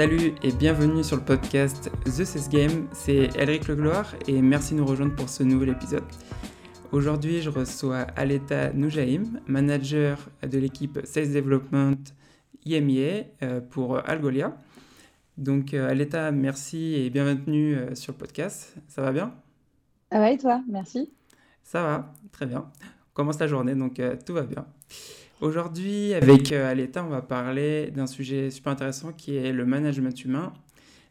[0.00, 4.78] Salut et bienvenue sur le podcast The Sales Game, c'est Elric Legloire et merci de
[4.78, 6.06] nous rejoindre pour ce nouvel épisode.
[6.90, 11.98] Aujourd'hui, je reçois Aleta Noujaim, manager de l'équipe Sales Development
[12.64, 14.56] IMIA euh, pour Algolia.
[15.36, 18.74] Donc euh, Aleta, merci et bienvenue euh, sur le podcast.
[18.88, 19.34] Ça va bien?
[20.10, 20.62] Ah ouais, et toi?
[20.66, 21.12] Merci.
[21.62, 22.60] Ça va, très bien.
[22.60, 24.64] On commence la journée, donc tout va bien.
[25.40, 30.22] Aujourd'hui, avec euh, Aleta, on va parler d'un sujet super intéressant qui est le management
[30.22, 30.52] humain.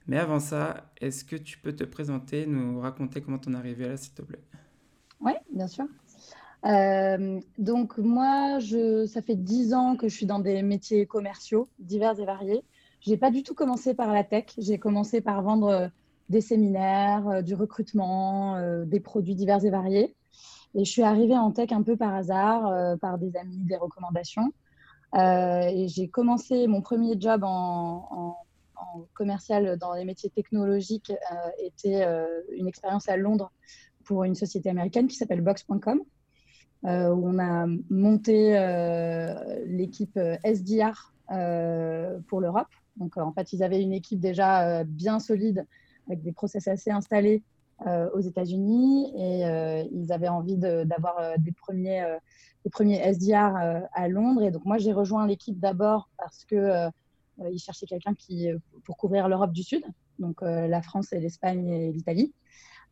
[0.06, 3.88] Mais avant ça, est-ce que tu peux te présenter, nous raconter comment tu es arrivé
[3.88, 4.44] là, s'il te plaît?
[5.20, 5.86] Oui, bien sûr.
[6.66, 8.60] Euh, donc moi,
[9.08, 12.62] ça fait dix ans que je suis dans des métiers commerciaux divers et variés.
[13.02, 14.46] Je n'ai pas du tout commencé par la tech.
[14.59, 15.88] J'ai commencé par vendre euh,
[16.30, 20.14] des séminaires, du recrutement, des produits divers et variés.
[20.75, 23.75] Et je suis arrivée en tech un peu par hasard, euh, par des amis, des
[23.75, 24.53] recommandations.
[25.16, 28.38] Euh, et j'ai commencé mon premier job en,
[29.14, 32.08] commercial dans les métiers technologiques, euh, était
[32.53, 33.52] une expérience à Londres
[34.06, 36.02] pour une société américaine qui s'appelle Box.com.
[36.84, 38.53] où on a monté
[39.66, 41.14] l'équipe SDR
[42.28, 42.67] pour l'Europe.
[42.95, 45.66] Donc, en fait, ils avaient une équipe déjà bien solide
[46.08, 47.59] avec des process assez installés euh,
[48.13, 52.03] aux États-Unis et euh, ils avaient envie d'avoir euh, des premiers,
[52.63, 53.55] des premiers SDR
[53.94, 54.44] à Londres.
[54.44, 56.89] Et donc, moi, j'ai rejoint l'équipe d'abord parce que
[57.52, 58.13] ils cherchaient quelqu'un
[58.83, 59.83] pour couvrir l'Europe du Sud,
[60.19, 62.33] donc la France et l'Espagne et l'Italie.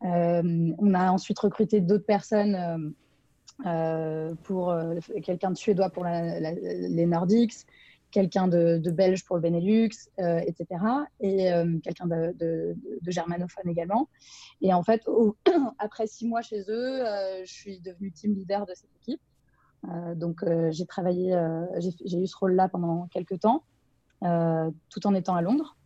[0.00, 2.94] on a ensuite recruté d'autres personnes
[4.42, 4.74] pour
[5.22, 7.66] quelqu'un de suédois pour les Nordics,
[8.10, 10.66] quelqu'un de, belge pour le Benelux, euh, etc.
[11.20, 14.08] Et euh, quelqu'un de, germanophone également.
[14.62, 15.06] Et en fait,
[15.78, 19.20] après six mois chez eux, euh, je suis devenue team leader de cette équipe.
[20.16, 21.36] donc, j'ai travaillé,
[21.78, 23.62] j'ai eu ce rôle-là pendant quelques temps,
[24.20, 25.76] tout en étant à Londres.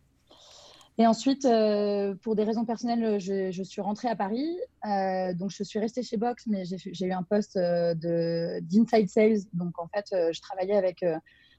[0.99, 1.47] Et ensuite,
[2.21, 4.57] pour des raisons personnelles, je, suis rentrée à Paris.
[5.35, 9.41] donc, je suis restée chez Box, mais j'ai eu un poste d'inside sales.
[9.53, 11.03] Donc, en fait, je travaillais avec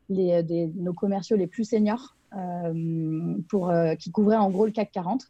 [0.08, 4.90] les, nos commerciaux les plus seniors euh, pour, euh, qui couvraient en gros le CAC
[4.92, 5.24] 40.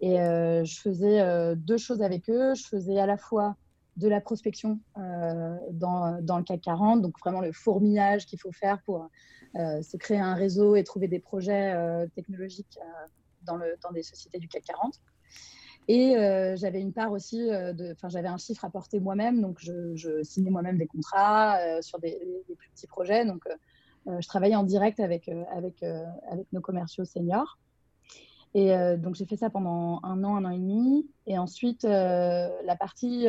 [0.00, 2.54] Et euh, je faisais deux choses avec eux.
[2.54, 3.56] Je faisais à la fois
[3.96, 8.80] de la prospection dans, dans, le CAC 40, donc vraiment le fourmillage qu'il faut faire
[8.82, 9.10] pour
[9.54, 11.74] se créer un réseau et trouver des projets
[12.14, 12.78] technologiques
[13.42, 14.94] dans, le, dans des sociétés du CAC 40.
[15.88, 16.14] Et
[16.56, 17.50] j'avais une part aussi,
[17.92, 22.18] enfin j'avais un chiffre à porter moi-même, donc je, signais moi-même des contrats sur des,
[22.56, 23.26] plus petits projets.
[23.26, 23.54] Donc euh,
[24.06, 25.44] je travaillais en direct avec, euh,
[25.82, 27.58] euh, avec nos commerciaux seniors.
[28.52, 31.08] Et donc, j'ai fait ça pendant un an, un an et demi.
[31.28, 33.28] Et ensuite, la partie,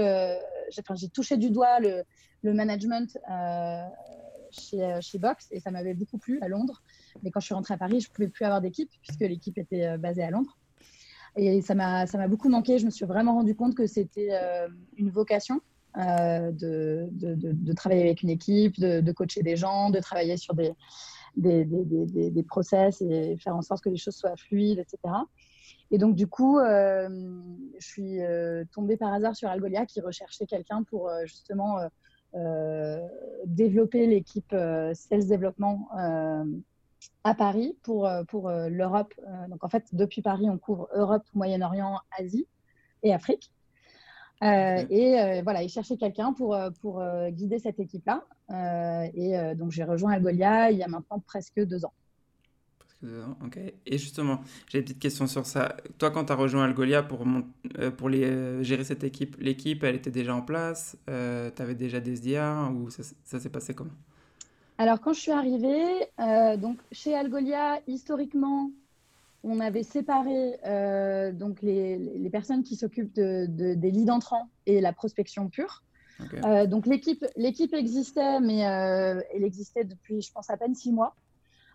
[0.72, 2.02] j'ai touché du doigt le,
[2.42, 3.20] le management
[4.50, 6.82] chez, chez, Box et ça m'avait beaucoup plu à Londres.
[7.22, 9.60] Mais quand je suis rentrée à Paris, je ne pouvais plus avoir d'équipe puisque l'équipe
[9.60, 10.58] était basée à Londres.
[11.36, 12.80] Et ça m'a beaucoup manqué.
[12.80, 14.32] Je me suis vraiment rendu compte que c'était
[14.98, 15.62] une vocation
[15.98, 20.74] euh, de, de, travailler avec une équipe, de, coacher des gens, de travailler sur des,
[21.36, 25.14] des, process et faire en sorte que les choses soient fluides, etc.
[25.92, 27.10] Et donc, du coup, euh,
[27.78, 31.80] je suis euh, tombée par hasard sur Algolia qui recherchait quelqu'un pour justement
[33.46, 34.56] développer l'équipe
[34.94, 35.90] Sales Développement
[37.26, 39.14] à Paris pour, pour l'Europe.
[39.50, 42.48] donc, en fait, depuis Paris, on couvre Europe, Moyen-Orient, Asie
[43.04, 43.52] et Afrique.
[44.44, 48.24] Euh, et euh, voilà, il cherchait quelqu'un pour, euh, pour guider cette équipe-là.
[49.14, 51.94] et donc, j'ai rejoint Algolia il y a maintenant presque deux ans.
[52.80, 53.60] Presque deux ans, ok.
[53.86, 55.78] Et justement, j'ai une petite question sur ça.
[55.98, 57.26] Toi, quand tu as rejoint Algolia pour,
[57.98, 62.14] pour les, gérer cette équipe, l'équipe, elle était déjà en place Tu avais déjà des
[62.14, 63.92] SDR ou ça, ça s'est passé comment?
[64.78, 66.08] Alors, quand je suis arrivée,
[66.58, 68.72] donc chez Algolia, historiquement,
[69.44, 74.94] on avait séparé euh, donc les, personnes qui s'occupent de, des leads entrants et la
[74.94, 75.84] prospection pure.
[76.46, 80.92] Euh, donc l'équipe, l'équipe existait, mais euh, elle existait depuis, je pense, à peine six
[80.92, 81.16] mois.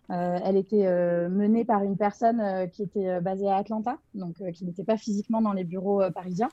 [0.09, 0.87] elle était
[1.29, 5.51] menée par une personne qui était basée à Atlanta, donc qui n'était pas physiquement dans
[5.51, 6.49] les bureaux parisiens.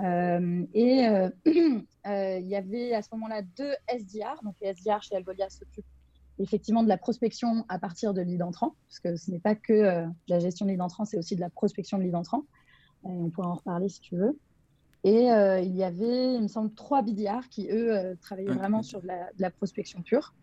[0.00, 1.06] et
[1.46, 4.42] il y avait à ce moment-là deux SDR.
[4.42, 5.86] Donc les SDR chez Algolia s'occupent
[6.38, 9.72] effectivement de la prospection à partir de lead entrant, parce que ce n'est pas que
[9.72, 12.44] euh, la gestion de lead entrant, c'est aussi de la prospection de lead entrant.
[13.04, 14.38] Et on pourra en reparler si tu veux.
[15.04, 18.82] Et euh, il y avait, il me semble, trois BDR qui, eux, euh, travaillaient vraiment
[18.82, 19.08] sur de
[19.38, 20.34] la, prospection pure.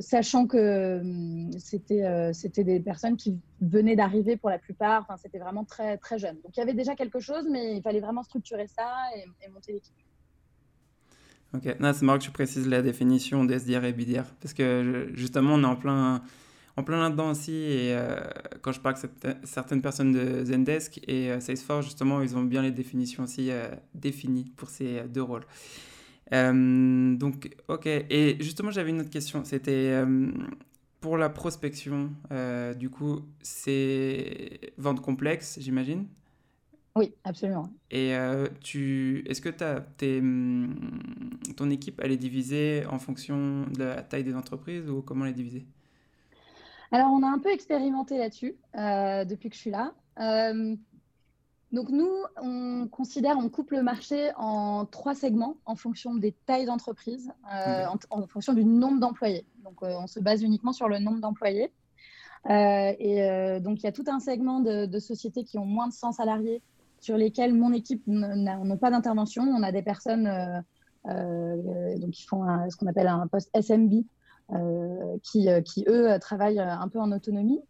[0.00, 5.38] sachant que hum, c'était c'était des personnes qui venaient d'arriver pour la plupart, enfin, c'était
[5.38, 6.36] vraiment très, très jeune.
[6.42, 8.90] Donc il y avait déjà quelque chose, mais il fallait vraiment structurer ça
[9.42, 9.94] et monter l'équipe.
[11.54, 15.62] Ok, c'est marrant que tu précises la définition d'SDR et BDR, parce que justement, on
[15.62, 16.22] est en plein,
[16.78, 17.52] en plein là-dedans aussi.
[17.52, 17.94] Et
[18.62, 22.70] quand je parle avec certaines personnes de Zendesk et Salesforce, justement, ils ont bien les
[22.70, 23.50] définitions aussi
[23.94, 25.44] définies pour ces deux rôles.
[26.30, 27.86] donc, ok.
[27.86, 29.44] Et justement, j'avais une autre question.
[29.44, 30.02] C'était
[31.02, 32.12] pour la prospection,
[32.78, 36.06] du coup, c'est vente complexe, j'imagine?
[36.94, 37.70] Oui, absolument.
[37.90, 40.74] Et euh, tu, est-ce que tes, hum,
[41.56, 45.30] ton équipe, elle est divisée en fonction de la taille des entreprises ou comment elle
[45.30, 45.66] est divisée?
[46.90, 49.94] Alors, on a un peu expérimenté là-dessus euh, depuis que je suis là.
[50.20, 50.76] Euh,
[51.72, 56.66] donc, nous, on considère, on coupe le marché en trois segments en fonction des tailles
[56.66, 57.32] d'entreprise,
[58.10, 59.46] en, fonction du nombre d'employés.
[59.64, 61.72] Donc, on se base uniquement sur le nombre d'employés.
[62.50, 65.94] et donc, il y a tout un segment de, de sociétés qui ont moins de
[65.94, 66.60] 100 salariés
[67.02, 69.42] sur lesquels mon équipe n'a pas d'intervention.
[69.42, 70.60] On a des personnes euh,
[71.08, 74.04] euh, donc qui font ce qu'on appelle un poste SMB,
[74.52, 77.60] euh, qui, qui, eux travaillent un peu en autonomie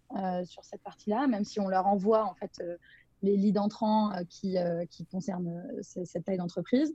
[0.44, 2.62] sur cette partie-là, même si on leur envoie en fait
[3.22, 4.56] les leads entrants qui,
[4.90, 6.94] qui concernent cette taille d'entreprise.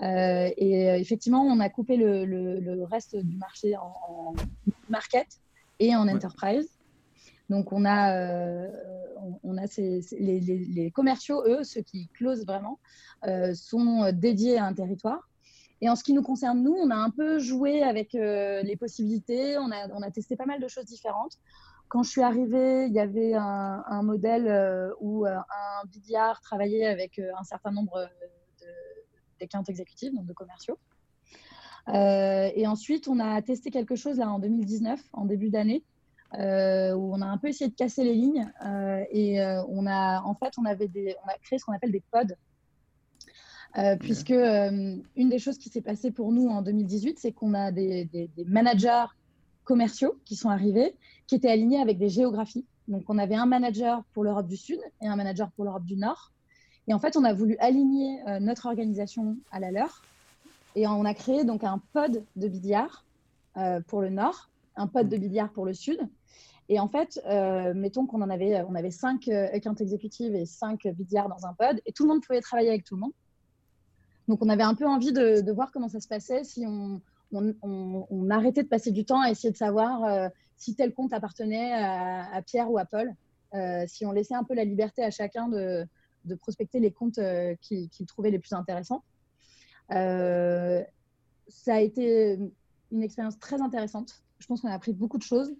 [0.00, 4.34] et effectivement, on a coupé le, le, reste du marché en,
[4.88, 5.26] market
[5.80, 6.68] et en enterprise.
[7.50, 8.68] Donc, on a, euh,
[9.42, 9.64] on a
[10.18, 12.78] les, commerciaux, eux, ceux qui closent vraiment,
[13.26, 15.28] euh, sont dédiés à un territoire.
[15.80, 18.76] Et en ce qui nous concerne, nous, on a un peu joué avec euh, les
[18.76, 21.36] possibilités, on a, on a, testé pas mal de choses différentes.
[21.88, 27.44] Quand je suis arrivée, il y avait un, modèle où un BDR travaillait avec un
[27.44, 28.08] certain nombre
[29.38, 30.78] d'accounts exécutifs, donc de commerciaux.
[31.88, 35.84] et ensuite, on a testé quelque chose là en 2019, en début d'année,
[36.38, 39.86] euh, où on a un peu essayé de casser les lignes euh, et euh, on
[39.86, 42.34] a en fait on avait des, on a créé ce qu'on appelle des pods.
[44.00, 48.04] puisque une des choses qui s'est passée pour nous en 2018, c'est qu'on a des,
[48.06, 49.06] des, managers
[49.64, 50.96] commerciaux qui sont arrivés,
[51.26, 52.66] qui étaient alignés avec des géographies.
[52.86, 55.96] Donc, on avait un manager pour l'Europe du Sud et un manager pour l'Europe du
[55.96, 56.32] Nord.
[56.86, 60.02] Et en fait, on a voulu aligner notre organisation à la leur.
[60.76, 63.04] Et on a créé donc un pod de BDR
[63.88, 65.98] pour le Nord, un pod de BDR pour le Sud.
[66.68, 70.46] Et en fait, euh, mettons qu'on en avait, on avait cinq euh, accounts exécutives et
[70.46, 73.12] cinq BDR dans un pod, et tout le monde pouvait travailler avec tout le monde.
[74.28, 78.30] Donc, on avait un peu envie de, voir comment ça se passait si on, on,
[78.30, 82.40] arrêtait de passer du temps à essayer de savoir euh, si tel compte appartenait à,
[82.40, 83.12] Pierre ou à Paul,
[83.86, 85.84] si on laissait un peu la liberté à chacun de,
[86.24, 87.20] de prospecter les comptes
[87.60, 89.04] qu'il trouvait les plus intéressants.
[89.90, 90.84] ça
[91.66, 92.38] a été
[92.92, 94.22] une expérience très intéressante.
[94.44, 95.54] Je pense qu'on a appris beaucoup de choses.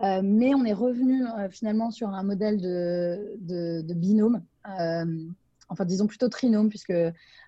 [0.00, 5.28] Euh, mais on est revenu euh, finalement sur un modèle de, de, binôme, euh,
[5.68, 6.92] enfin disons plutôt trinôme, puisque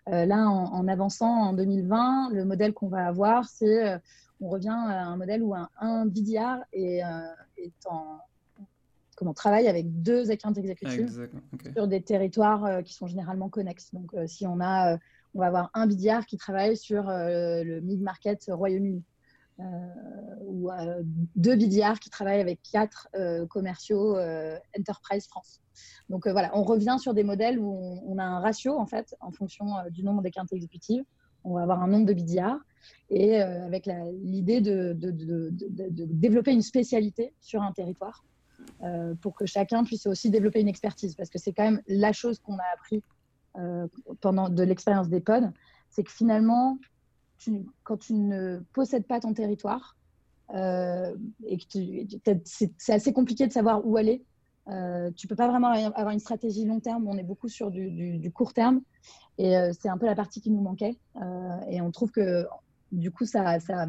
[0.07, 4.01] là, en, avançant en 2020, le modèle qu'on va avoir, c'est
[4.41, 6.09] on revient à un modèle où un, un
[6.73, 7.03] est,
[7.87, 8.21] en,
[9.17, 11.19] comment, travaille avec deux accounts exécutifs
[11.73, 13.93] sur des territoires qui sont généralement connexes.
[13.93, 14.99] Donc si on a,
[15.35, 19.03] on va avoir un BDR qui travaille sur le mid-market Royaume-Uni.
[19.59, 19.65] Euh,
[20.43, 21.03] ou euh,
[21.35, 24.19] deux BDR qui travaillent avec quatre euh, commerciaux
[24.79, 25.63] Enterprise France.
[26.11, 29.33] Donc voilà, on revient sur des modèles où on, a un ratio en fait en
[29.33, 31.05] fonction du nombre des quintes exécutives.
[31.45, 32.57] On va avoir un nombre de BDR
[33.11, 33.89] et avec
[34.23, 38.25] l'idée de, développer une spécialité sur un territoire
[39.21, 42.39] pour que chacun puisse aussi développer une expertise parce que c'est quand même la chose
[42.41, 43.03] qu'on a appris
[44.21, 45.51] pendant de l'expérience des pods,
[45.91, 46.79] c'est que finalement
[47.83, 49.97] quand tu ne possèdes pas ton territoire,
[50.55, 51.15] euh,
[51.45, 51.65] et que
[52.45, 54.25] c'est assez compliqué de savoir où aller.
[54.69, 57.07] Euh, tu peux pas vraiment avoir une stratégie long terme.
[57.07, 58.81] On est beaucoup sur du, court terme,
[59.39, 60.97] et euh, c'est un peu la partie qui nous manquait.
[61.21, 62.47] Euh, et on trouve que
[62.93, 63.87] du coup, ça, ça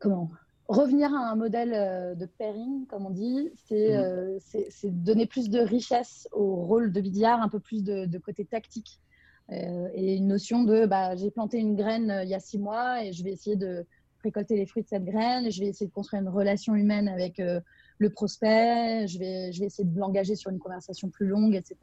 [0.00, 0.30] comment
[0.68, 4.90] revenir à un modèle de pairing, comme on dit, c'est mmh.
[4.90, 9.00] donner plus de richesse au rôle de BDR, un peu plus de, de côté tactique
[9.50, 13.04] et une notion de bah, j'ai planté une graine euh, il y a six mois
[13.04, 13.86] et je vais essayer de
[14.22, 17.40] récolter les fruits de cette graine, je vais essayer de construire une relation humaine avec
[17.40, 17.60] euh,
[17.98, 21.76] le prospect, je vais, je vais essayer de l'engager sur une conversation plus longue, etc.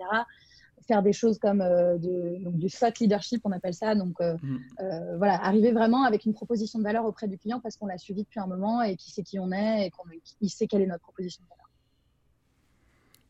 [0.88, 3.94] Faire des choses comme de, donc du thought leadership, on appelle ça.
[3.94, 5.18] Donc mm.
[5.18, 8.24] voilà, arriver vraiment avec une proposition de valeur auprès du client parce qu'on l'a suivi
[8.24, 9.92] depuis un moment et qui sait qui on est et
[10.24, 11.69] qu'il sait quelle est notre proposition de valeur.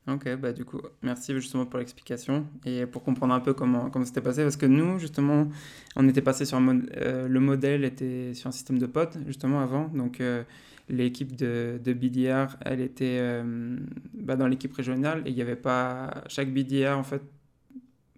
[0.09, 4.05] Ok, bah du coup, merci justement pour l'explication et pour comprendre un peu comment, comment
[4.05, 4.41] c'était passé.
[4.41, 5.47] Parce que nous, justement,
[5.95, 9.59] on était passé sur un euh, le modèle était sur un système de potes, justement,
[9.61, 9.87] avant.
[9.89, 10.43] Donc, euh,
[10.87, 13.77] l'équipe de, de, BDR, elle était euh,
[14.13, 16.23] bah, dans l'équipe régionale et il n'y avait pas.
[16.27, 17.21] Chaque BDR, en fait,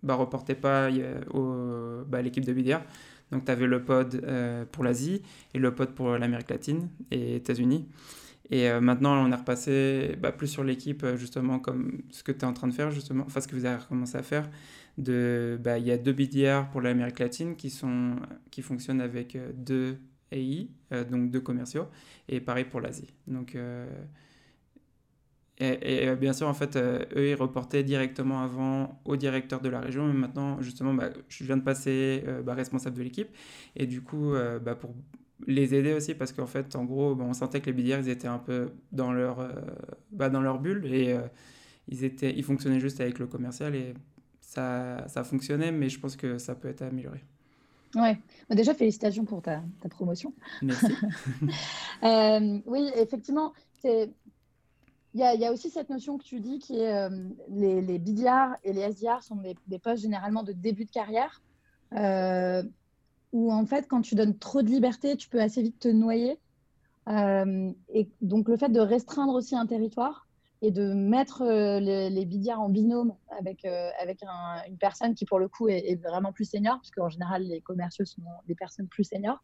[0.01, 0.89] bah, reportait pas
[1.33, 2.79] au, bah, l'équipe de BDR.
[3.33, 4.21] Donc, tu avais le pod
[4.71, 7.86] pour l'Asie et le pod pour l'Amérique latine et États-Unis.
[8.51, 12.43] Et maintenant, on est repassé bah, plus sur l'équipe, justement, comme ce que tu es
[12.43, 14.50] en train de faire, justement, enfin, ce que vous avez recommencé à faire.
[14.98, 18.17] Bah, il y a deux BDR pour l'Amérique latine qui, sont,
[18.51, 19.98] qui fonctionnent avec deux
[20.31, 20.67] AI,
[21.10, 21.88] donc deux commerciaux,
[22.27, 23.13] et pareil pour l'Asie.
[23.25, 23.55] Donc,
[25.62, 29.70] et, euh, bien sûr, en fait, euh, eux, ils reportaient directement avant au directeur de
[29.70, 30.08] la région.
[30.08, 33.29] Mais maintenant, justement, bah, je viens de passer euh, responsable de l'équipe.
[33.75, 34.34] Et du coup,
[34.79, 34.96] pour
[35.48, 38.27] les aider aussi, parce qu'en fait, en gros, on sentait que les BDR, ils étaient
[38.27, 39.48] un peu dans leur,
[40.12, 40.86] dans leur bulle.
[40.86, 41.15] Et
[41.88, 43.75] ils, étaient, ils fonctionnaient juste avec le commercial.
[43.75, 43.93] Et
[44.39, 47.24] ça, ça fonctionnait, mais je pense que ça peut être amélioré.
[47.95, 48.17] Ouais,
[48.50, 50.33] déjà félicitations pour ta, ta promotion.
[50.62, 50.93] Merci.
[52.65, 53.53] oui, effectivement,
[55.13, 57.10] il y, a, aussi cette notion que tu dis qui est euh,
[57.50, 61.41] les, les, BDR et les SDR sont des, postes généralement de début de carrière
[61.93, 62.63] euh,
[63.32, 66.40] où en fait quand tu donnes trop de liberté tu peux assez vite te noyer.
[67.08, 70.28] Euh, et donc le fait de restreindre aussi un territoire
[70.62, 74.22] et de mettre les, les, BDR en binôme avec, avec
[74.68, 78.06] une personne qui pour le coup est, vraiment plus senior parce qu'en général les commerciaux
[78.06, 79.42] sont des personnes plus seniors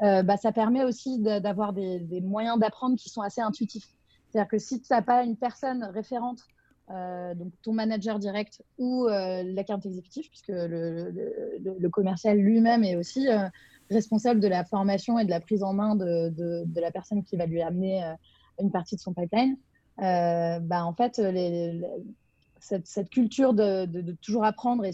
[0.00, 3.94] bah, ça permet aussi d'avoir des moyens d'apprendre qui sont assez intuitifs.
[4.28, 6.40] C'est-à-dire que si tu n'as pas une personne référente,
[6.90, 12.96] euh, donc ton manager direct ou euh, la carte exécutive, puisque le, commercial lui-même est
[12.96, 13.46] aussi euh,
[13.90, 17.46] responsable de la formation et de la prise en main de, la personne qui va
[17.46, 18.02] lui amener
[18.58, 19.56] une partie de son pipeline,
[19.98, 21.20] bah, en fait,
[22.60, 24.92] cette, culture de, toujours apprendre et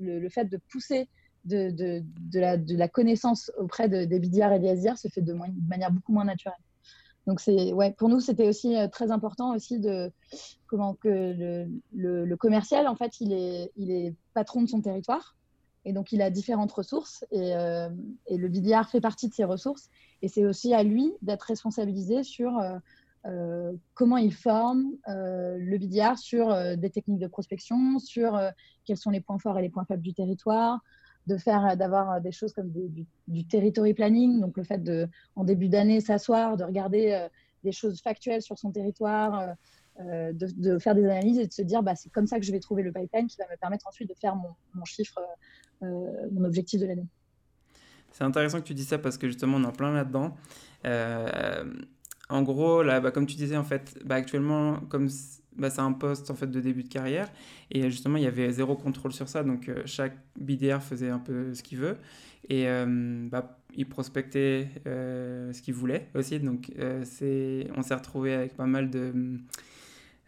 [0.00, 1.08] le, fait de pousser
[1.44, 2.02] de,
[2.32, 5.34] la, connaissance auprès des BDR et des SDR se fait de
[5.68, 6.54] manière beaucoup moins naturelle.
[7.26, 10.12] Donc c'est ouais, pour nous c'était aussi euh, très important aussi de
[10.66, 15.36] comment que le, commercial en fait il est il est patron de son territoire.
[15.84, 17.88] Et donc il a différentes ressources et, euh,
[18.26, 19.88] et le BDR fait partie de ces ressources.
[20.20, 22.58] Et c'est aussi à lui d'être responsabilisé sur
[23.24, 28.40] euh, comment il forme le BDR sur des techniques de prospection, sur
[28.84, 30.80] quels sont les points forts et les points faibles du territoire,
[31.26, 35.44] de faire, d'avoir des choses comme du, du, territory planning, donc le fait de, en
[35.44, 37.28] début d'année, s'asseoir, de regarder euh,
[37.64, 39.52] des choses factuelles sur son territoire, euh,
[40.00, 42.52] euh, de, faire des analyses et de se dire, bah, c'est comme ça que je
[42.52, 45.20] vais trouver le pipeline qui va me permettre ensuite de faire mon, mon chiffre,
[45.80, 47.06] mon objectif de l'année.
[48.12, 50.34] C'est intéressant que tu dis ça parce que justement, on est en plein là-dedans.
[52.28, 55.08] En gros, là, bah, comme tu disais, en fait, bah, actuellement, comme
[55.58, 57.30] bah, c'est un poste en fait de début de carrière
[57.70, 61.18] et justement il y avait zéro contrôle sur ça donc euh, chaque BDR faisait un
[61.18, 61.96] peu ce qu'il veut
[62.48, 66.70] et euh, bah, il prospectait euh, ce qu'il voulait aussi donc
[67.04, 69.12] c'est on s'est retrouvé avec pas mal de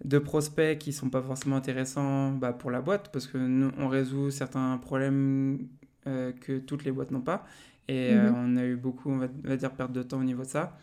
[0.05, 3.88] de prospects qui sont pas forcément intéressants bah, pour la boîte parce que nous on
[3.88, 5.69] résout certains problèmes
[6.05, 7.45] que toutes les boîtes n'ont pas
[7.88, 8.35] et mhm.
[8.37, 10.49] on a eu beaucoup on va, on va dire perte de temps au niveau de
[10.49, 10.76] ça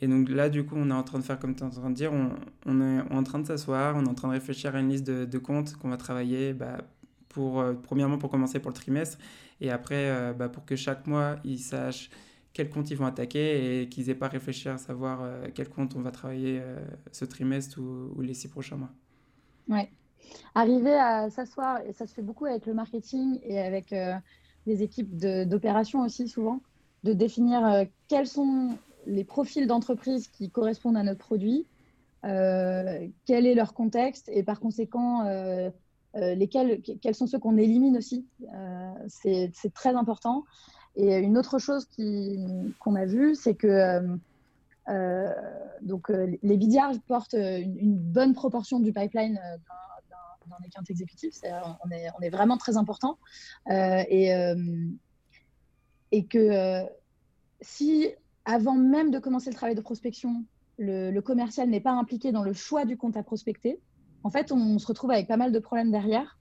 [0.00, 1.70] et donc là, du coup, on est en train de faire comme tu es en
[1.70, 4.74] train de dire, on, est en train de s'asseoir, on est en train de réfléchir
[4.74, 6.78] à une liste de, comptes qu'on va travailler bah,
[7.28, 9.18] pour, euh, premièrement pour commencer pour le trimestre
[9.60, 12.10] et après euh, bah, pour que chaque mois, ils sachent
[12.54, 15.68] quel compte ils vont attaquer et qu'ils n'aient pas à réfléchir à savoir euh, quel
[15.68, 16.62] compte on va travailler
[17.10, 18.90] ce trimestre ou, les six prochains mois.
[19.68, 19.90] Ouais.
[20.54, 23.94] Arriver à s'asseoir, et ça se fait beaucoup avec le marketing et avec
[24.66, 26.60] les équipes d'opération aussi souvent,
[27.04, 28.70] de définir quels sont
[29.06, 31.66] les profils d'entreprise qui correspondent à notre produit,
[32.24, 35.70] euh, quel est leur contexte et par conséquent, euh,
[36.14, 38.26] euh, lesquels, quels sont ceux qu'on élimine aussi.
[39.08, 40.44] c'est très important.
[40.94, 41.88] Et une autre chose
[42.78, 44.18] qu'on a vue, c'est que
[45.80, 49.40] donc, les BDR portent une, bonne proportion du pipeline
[50.52, 51.32] dans les quintes exécutives.
[51.84, 53.18] on, est, on est vraiment très important.
[53.68, 54.30] et,
[56.12, 56.86] et que
[57.60, 58.08] si
[58.44, 60.44] avant même de commencer le travail de prospection,
[60.78, 63.80] le, commercial n'est pas impliqué dans le choix du compte à prospecter,
[64.24, 66.38] en fait, on, se retrouve avec pas mal de problèmes derrière,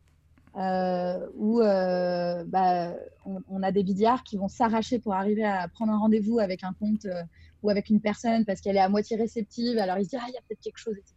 [0.58, 2.94] euh, où euh, bah,
[3.26, 6.74] on, a des bidiards qui vont s'arracher pour arriver à prendre un rendez-vous avec un
[6.74, 7.24] compte euh,
[7.64, 10.28] ou avec une personne parce qu'elle est à moitié réceptive, alors ils se disent, ah,
[10.28, 11.16] il y a peut-être quelque chose, etc.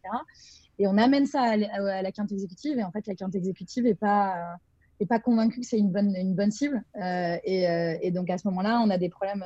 [0.78, 1.56] Et on amène ça à,
[2.02, 4.56] la quinte exécutive, et en fait, la quinte exécutive n'est pas,
[5.00, 6.82] est pas convaincue que c'est une bonne, une bonne cible.
[7.44, 7.64] Et,
[8.02, 9.44] et, donc, à ce moment-là, on a des problèmes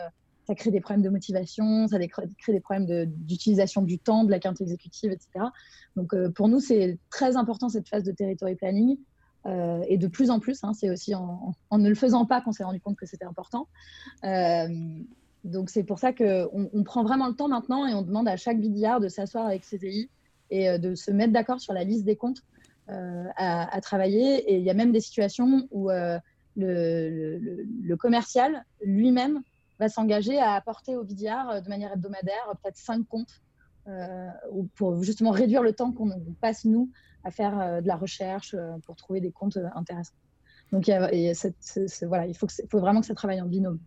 [0.49, 4.39] ça crée des problèmes de motivation, ça crée des problèmes d'utilisation du temps, de la
[4.39, 5.45] quinte exécutive, etc.
[5.95, 8.97] Donc euh, pour nous, c'est très important cette phase de territory planning.
[9.47, 12.53] Euh, et de plus en plus, hein, c'est aussi en, ne le faisant pas qu'on
[12.53, 13.69] s'est rendu compte que c'était important.
[14.25, 14.69] Euh,
[15.45, 18.37] donc c'est pour ça qu'on on prend vraiment le temps maintenant et on demande à
[18.37, 20.09] chaque BDR de s'asseoir avec CTI
[20.51, 22.43] et de se mettre d'accord sur la liste des comptes
[22.89, 24.51] à, à, travailler.
[24.51, 29.43] Et il y a même des situations où le, le, commercial lui-même
[29.79, 33.43] va s'engager à apporter au euh, de manière hebdomadaire peut-être cinq comptes
[34.53, 36.11] ou pour justement réduire le temps qu'on
[36.43, 36.91] passe, nous,
[37.25, 40.13] à faire de la recherche pour trouver des comptes intéressants.
[40.73, 41.33] Donc, il,
[42.03, 43.79] voilà, il faut vraiment que ça travaille en binôme.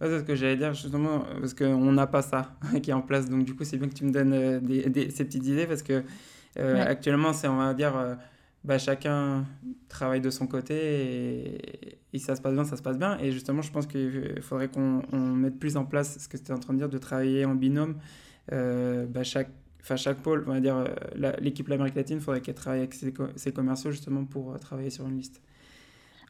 [0.00, 3.28] C'est ce que j'allais dire justement, parce qu'on n'a pas ça qui est en place.
[3.28, 6.02] Donc, du coup, c'est bien que tu me donnes des, ces petites idées parce que
[6.56, 7.94] actuellement, c'est, on va dire,
[8.64, 9.44] bah, chacun
[9.88, 11.58] travaille de son côté
[12.12, 13.18] et, ça se passe bien, ça se passe bien.
[13.18, 16.52] Et justement, je pense qu'il faudrait qu'on mette plus en place ce que tu es
[16.52, 17.96] en train de dire, de travailler en binôme.
[18.52, 19.50] Euh, bah, chaque,
[19.96, 23.52] chaque pôle, on va dire, euh, l'équipe l'Amérique latine, il faudrait qu'elle travaille avec ses,
[23.52, 25.40] commerciaux justement pour euh, travailler sur une liste.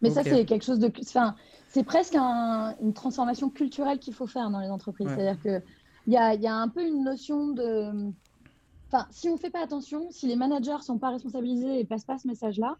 [0.02, 0.92] Mais ça, c'est quelque chose de.
[1.00, 1.34] Enfin,
[1.68, 5.08] c'est presque une transformation culturelle qu'il faut faire dans les entreprises.
[5.08, 8.12] C'est-à-dire qu'il y a, y a un peu une notion de
[8.92, 11.82] Enfin, si on ne fait pas attention, si les managers ne sont pas responsabilisés et
[11.82, 12.76] ne passent pas ce message-là,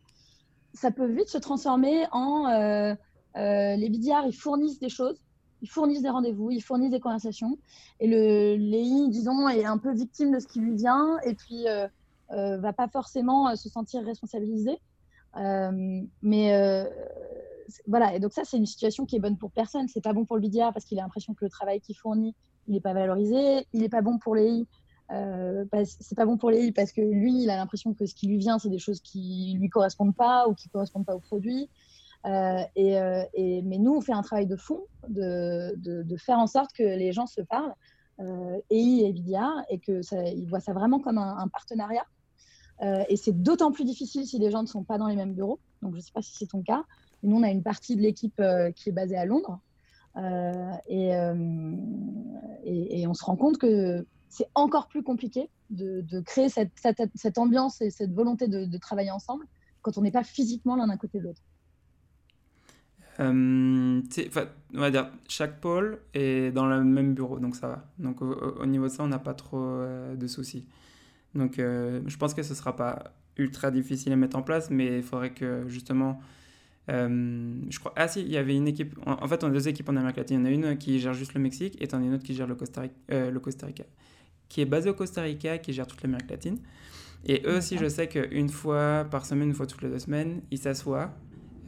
[0.75, 2.95] ça peut vite se transformer en euh,
[3.37, 5.19] euh, les BDR, ils fournissent des choses,
[5.62, 7.57] ils fournissent des rendez-vous, ils fournissent des conversations.
[7.99, 11.67] Et le l'EI, disons, est un peu victime de ce qui lui vient et puis
[11.67, 11.88] euh,
[12.33, 14.79] euh va pas forcément se sentir responsabilisé.
[15.34, 16.88] Mais
[17.86, 19.88] voilà, et donc ça, c'est une situation qui est bonne pour personne.
[19.88, 22.34] C'est pas bon pour le BDR parce qu'il a l'impression que le travail qu'il fournit,
[22.68, 23.66] il n'est pas valorisé.
[23.72, 24.66] Il n'est pas bon pour l'EI
[25.10, 28.28] euh, c'est pas bon pour les parce que lui, il a l'impression que ce qui
[28.28, 31.68] lui vient, c'est des choses qui lui correspondent pas ou qui correspondent pas au produit.
[32.24, 36.46] Euh, euh, et, mais nous, on fait un travail de fond de, de, faire en
[36.46, 37.74] sorte que les gens se parlent,
[38.20, 42.06] euh, EI et BDR, et qu'ils voient ça vraiment comme un, partenariat.
[42.82, 45.60] Et c'est d'autant plus difficile si les gens ne sont pas dans les mêmes bureaux.
[45.82, 46.84] Donc, je ne sais pas si c'est ton cas.
[47.22, 48.42] Nous, on a une partie de l'équipe
[48.74, 49.60] qui est basée à Londres.
[50.88, 51.12] Et,
[52.64, 57.90] et, on se rend compte que c'est encore plus compliqué de, créer cette, ambiance et
[57.90, 59.46] cette volonté de, travailler ensemble
[59.82, 61.42] quand on n'est pas physiquement l'un à côté de l'autre.
[63.20, 64.00] Euh,
[65.28, 67.84] chaque pôle est dans le même bureau, donc ça va.
[67.99, 70.66] Donc au, niveau de ça, on n'a pas trop euh, de soucis.
[71.34, 74.71] Donc euh, je pense que ce ne sera pas ultra difficile à mettre en place,
[74.71, 76.21] mais il faudrait que justement
[76.88, 77.95] je crois.
[77.97, 78.99] Ah si, il y avait une équipe.
[79.06, 80.45] En, fait, on a deux équipes en Amérique latine.
[80.45, 82.25] Il y en a une qui gère juste le Mexique et en a une autre
[82.25, 83.84] qui gère le Costa, le Costa Rica
[84.52, 86.58] qui est basé au Costa Rica, qui gère toute l'Amérique latine.
[87.25, 90.42] Et eux aussi, je sais qu'une fois par semaine, une fois toutes les deux semaines,
[90.50, 91.10] ils s'assoient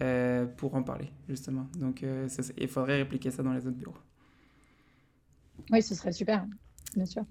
[0.02, 1.66] euh, pour en parler, justement.
[1.78, 3.96] Donc, euh, il faudrait répliquer ça dans les autres bureaux.
[5.70, 6.44] Oui, ce serait super,
[6.94, 7.24] bien sûr.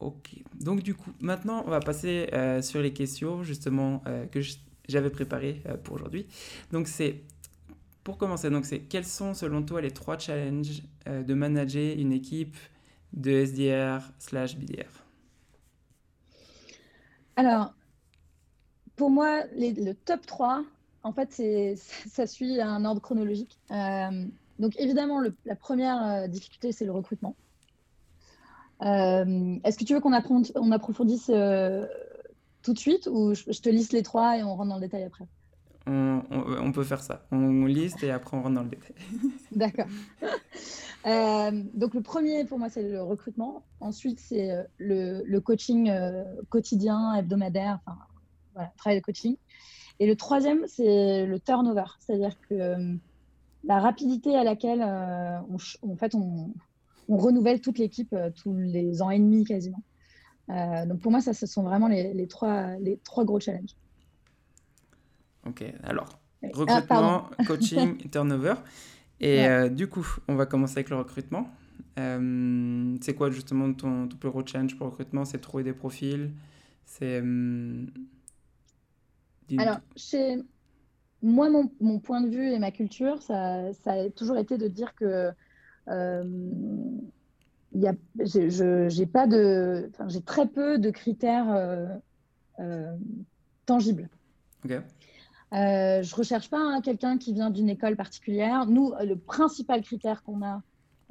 [0.00, 0.30] Ok.
[0.54, 4.40] Donc, du coup, maintenant, on va passer euh, sur les questions, justement, que
[4.88, 6.26] j'avais préparées pour aujourd'hui.
[6.72, 7.22] Donc, c'est
[8.02, 12.56] pour commencer, donc c'est quels sont selon toi les trois challenges de manager une équipe
[13.12, 14.88] de SDR slash BDR
[17.36, 17.74] Alors,
[19.00, 20.62] pour moi, le top 3,
[21.04, 21.32] en fait,
[22.10, 23.58] ça suit un ordre chronologique.
[23.70, 24.26] Euh,
[24.58, 27.34] donc, évidemment, la première euh, difficulté, c'est le recrutement.
[28.82, 30.12] Euh, est-ce que tu veux qu'on
[30.54, 31.30] on approfondisse
[32.62, 35.04] tout de suite ou je, te liste les trois et on rentre dans le détail
[35.04, 35.26] après?
[35.86, 37.26] On, peut faire ça.
[37.32, 38.94] On liste et après on rentre dans le détail.
[39.52, 39.86] D'accord.
[41.06, 43.64] Euh, donc le premier pour moi c'est le recrutement.
[43.80, 47.98] Ensuite c'est euh, le, coaching euh, quotidien, hebdomadaire, enfin
[48.54, 49.36] voilà, travail de coaching.
[49.98, 52.96] Et le troisième c'est le turnover, c'est-à-dire que
[53.64, 55.56] la rapidité à laquelle on,
[55.90, 56.52] en fait on,
[57.16, 59.82] renouvelle toute l'équipe tous les ans et demi quasiment.
[60.48, 63.76] donc pour moi ça ce sont vraiment les, trois, les trois gros challenges.
[65.46, 68.54] Ok, alors ah, recrutement, coaching, turnover.
[69.20, 71.48] Et euh, du coup, on va commencer avec le recrutement.
[71.98, 75.24] Euh, c'est quoi justement ton, ton, plus gros challenge pour le recrutement?
[75.24, 76.30] C'est trouver des profils?
[76.84, 77.20] C'est.
[77.22, 77.86] Euh,
[79.58, 80.36] Alors, chez
[81.22, 84.68] moi, mon, mon, point de vue et ma culture, ça, ça a toujours été de
[84.68, 85.30] dire que
[87.72, 92.00] j'ai pas de, j'ai très peu de critères
[93.66, 94.08] tangibles.
[94.64, 94.72] Ok.
[95.52, 98.66] Euh, je recherche pas hein, quelqu'un qui vient d'une école particulière.
[98.66, 100.62] Nous, le principal critère qu'on a,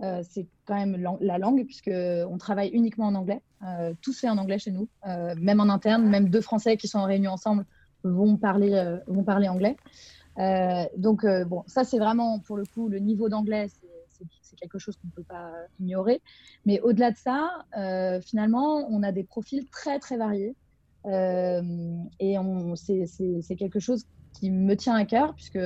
[0.02, 3.42] euh, c'est quand même la langue, puisqu'on travaille uniquement en anglais.
[3.68, 6.08] Euh, tout se fait en anglais chez nous, euh, même en interne.
[6.08, 7.66] Même deux Français qui sont en réunion ensemble
[8.04, 9.76] vont parler, vont parler anglais.
[10.96, 13.68] donc, bon, ça, c'est vraiment, pour le coup, le niveau d'anglais,
[14.50, 16.22] c'est quelque chose qu'on ne peut pas ignorer.
[16.66, 17.66] Mais au-delà de ça,
[18.22, 20.56] finalement, on a des profils très, très variés.
[21.06, 22.38] et
[22.76, 25.60] c'est quelque chose qui me tient à cœur, puisque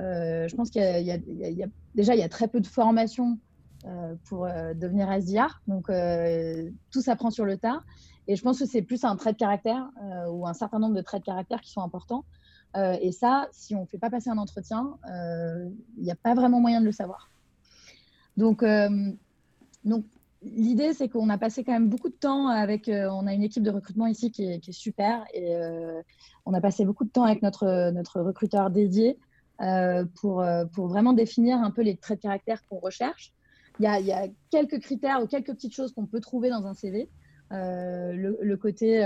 [0.00, 3.38] euh, je pense qu'il y, a déjà il y a très peu de formation
[3.86, 5.90] euh, pour euh, devenir SDR, donc
[6.90, 7.80] tout s'apprend sur le tas.
[8.28, 9.88] Et je pense que c'est plus un trait de caractère
[10.30, 12.24] ou un certain nombre de traits de caractère qui sont importants.
[12.74, 14.98] et ça, si on ne fait pas passer un entretien,
[15.96, 17.30] il n'y a pas vraiment moyen de le savoir.
[18.36, 18.64] Donc,
[19.84, 20.04] donc
[20.42, 22.88] l'idée, c'est qu'on a passé quand même beaucoup de temps avec.
[22.88, 25.56] on a une équipe de recrutement ici qui est, super et
[26.44, 29.18] on a passé beaucoup de temps avec notre, recruteur dédié
[30.20, 30.44] pour,
[30.76, 33.32] vraiment définir un peu les traits de caractère qu'on recherche.
[33.78, 37.08] Il y, a, quelques critères ou quelques petites choses qu'on peut trouver dans un CV.
[37.50, 39.00] Le, côté.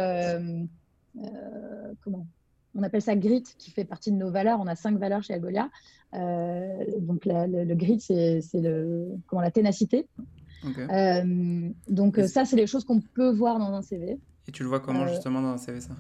[2.03, 2.27] comment?
[2.75, 4.61] On appelle ça grit, qui fait partie de nos valeurs.
[4.61, 5.69] On a cinq valeurs chez Algolia.
[6.15, 10.07] Euh, donc le, grit, c'est le, comment, la ténacité.
[10.65, 14.19] Euh, donc ça, c'est les choses qu'on peut voir dans un CV.
[14.47, 15.97] Et tu le vois comment euh, justement dans un CV ça?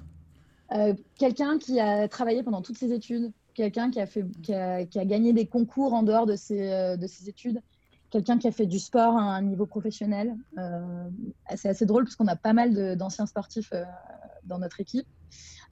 [1.18, 5.33] Quelqu'un qui a travaillé pendant toutes ses études, quelqu'un qui a fait, qui a, gagné
[5.33, 7.61] des concours en dehors de ses, de ses études,
[8.11, 10.37] quelqu'un qui a fait du sport à un niveau professionnel.
[11.56, 13.72] c'est assez drôle parce qu'on a pas mal d'anciens sportifs
[14.44, 15.06] dans notre équipe.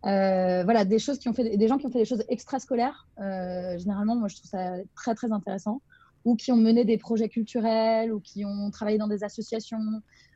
[0.06, 3.08] Euh, voilà, des choses qui ont fait, des gens qui ont fait des choses extrascolaires.
[3.18, 5.82] Euh, généralement, moi, je trouve ça très très intéressant,
[6.24, 9.80] ou qui ont mené des projets culturels, ou qui ont travaillé dans des associations.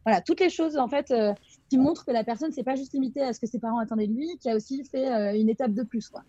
[0.05, 1.33] Voilà, toutes les choses en fait euh,
[1.70, 4.09] qui montrent que la personne s'est pas juste limitée à ce que ses parents attendaient
[4.09, 6.25] de lui, qui a aussi fait une étape de plus, quoi.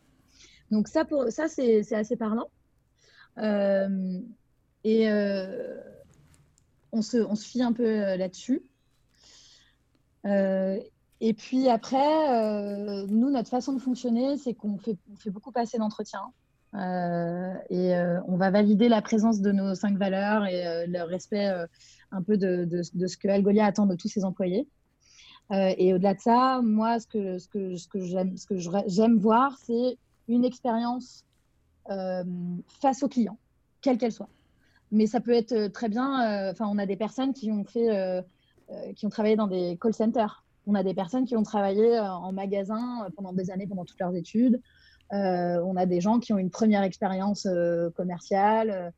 [0.70, 2.48] Donc ça, pour ça, c'est assez parlant.
[4.84, 5.08] et
[6.96, 8.62] on se, on se fie un peu là-dessus.
[11.26, 16.34] Et puis après, euh, nous, notre façon de fonctionner, c'est qu'on fait, beaucoup passer d'entretiens.
[16.74, 21.50] Euh, et euh, on va valider la présence de nos cinq valeurs et le respect
[22.12, 24.68] un peu de, ce que Algolia attend de tous ses employés.
[25.50, 31.24] et au-delà de ça, moi, ce que, j'aime voir, c'est une expérience
[31.88, 33.38] face aux clients,
[33.80, 34.30] quelle qu'elle soit.
[34.92, 36.52] Mais ça peut être très bien.
[36.52, 38.26] Enfin, on a des personnes qui ont fait,
[38.98, 42.12] qui ont travaillé dans des call centers on a des personnes qui ont travaillé euh,
[42.12, 44.62] en magasin euh, pendant des années, pendant toutes leurs études.
[45.12, 47.48] Euh, on a des gens qui ont une première expérience
[47.96, 48.94] commerciale.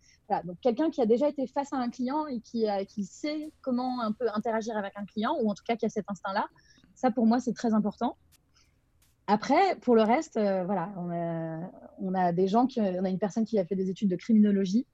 [0.46, 4.14] Donc quelqu'un qui a déjà été face à un client et qui, sait comment un
[4.14, 6.46] peu interagir avec un client, ou en tout cas qui a cet instinct-là,
[6.94, 8.16] ça pour moi c'est très important.
[9.28, 10.94] Après, pour le reste, voilà,
[12.00, 14.86] on a, des gens on a une personne qui a fait des études de criminologie,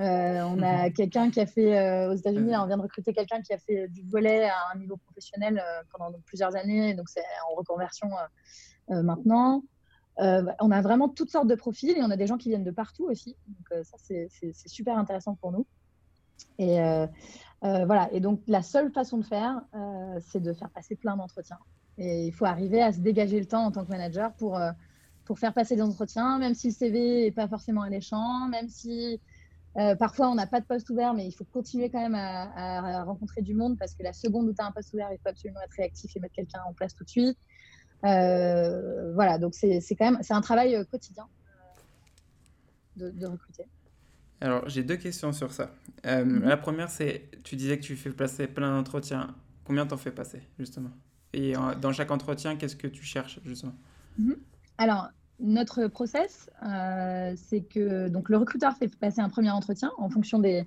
[0.00, 3.52] euh, on a quelqu'un qui a fait aux États-Unis, on vient de recruter quelqu'un qui
[3.52, 7.56] a fait du volet à un niveau professionnel euh, pendant plusieurs années, donc c'est en
[7.56, 8.08] reconversion
[8.90, 9.64] euh, maintenant.
[10.18, 12.70] on a vraiment toutes sortes de profils et on a des gens qui viennent de
[12.70, 15.66] partout aussi, donc ça c'est super intéressant pour nous.
[16.58, 16.78] Et
[17.62, 19.60] voilà, et donc la seule façon de faire,
[20.20, 21.58] c'est de faire passer plein d'entretiens.
[21.98, 24.60] Et il faut arriver à se dégager le temps en tant que manager pour,
[25.24, 29.20] pour faire passer des entretiens, même si le CV n'est pas forcément alléchant, même si
[29.76, 33.04] euh, parfois, on n'a pas de poste ouvert, mais il faut continuer quand même à,
[33.04, 35.28] rencontrer du monde parce que la seconde où tu as un poste ouvert, il faut
[35.28, 37.38] absolument être réactif et mettre quelqu'un en place tout de suite.
[38.04, 41.26] Euh, voilà, donc c'est quand même c'est un travail euh, quotidien
[42.96, 43.64] de, recruter.
[44.40, 45.70] Alors, j'ai deux questions sur ça.
[46.04, 46.42] Mhm.
[46.44, 49.36] La première, c'est tu disais que tu fais passer plein d'entretiens.
[49.64, 50.90] Combien t'en fais passer, justement?
[51.32, 53.74] Et dans chaque entretien, qu'est-ce que tu cherches, justement?
[54.18, 54.36] Mhm.
[54.78, 55.08] Alors,
[55.40, 60.40] notre process, euh, c'est que donc, le recruteur fait passer un premier entretien en fonction
[60.40, 60.66] des,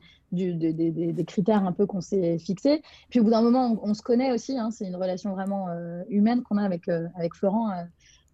[1.27, 2.81] critères un peu qu'on s'est fixés.
[3.09, 4.57] Puis au bout d'un moment, on, se connaît aussi.
[4.57, 7.69] Hein, c'est une relation vraiment euh, humaine qu'on a avec, euh, avec Florent,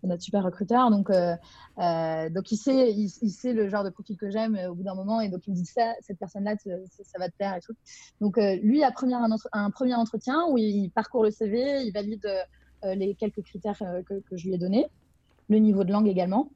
[0.04, 0.91] notre super recruteur.
[0.91, 4.95] Donc, donc il, sait, il, sait le genre de profil que j'aime au bout d'un
[4.95, 5.21] moment.
[5.21, 7.73] Et donc il me dit ça, cette personne-là, ça, va te plaire et tout.
[8.21, 9.17] Donc lui a premier,
[9.54, 12.30] un, premier entretien où il parcourt le CV, il valide
[12.84, 14.86] les quelques critères que je lui ai donnés
[15.49, 16.49] le niveau de langue également.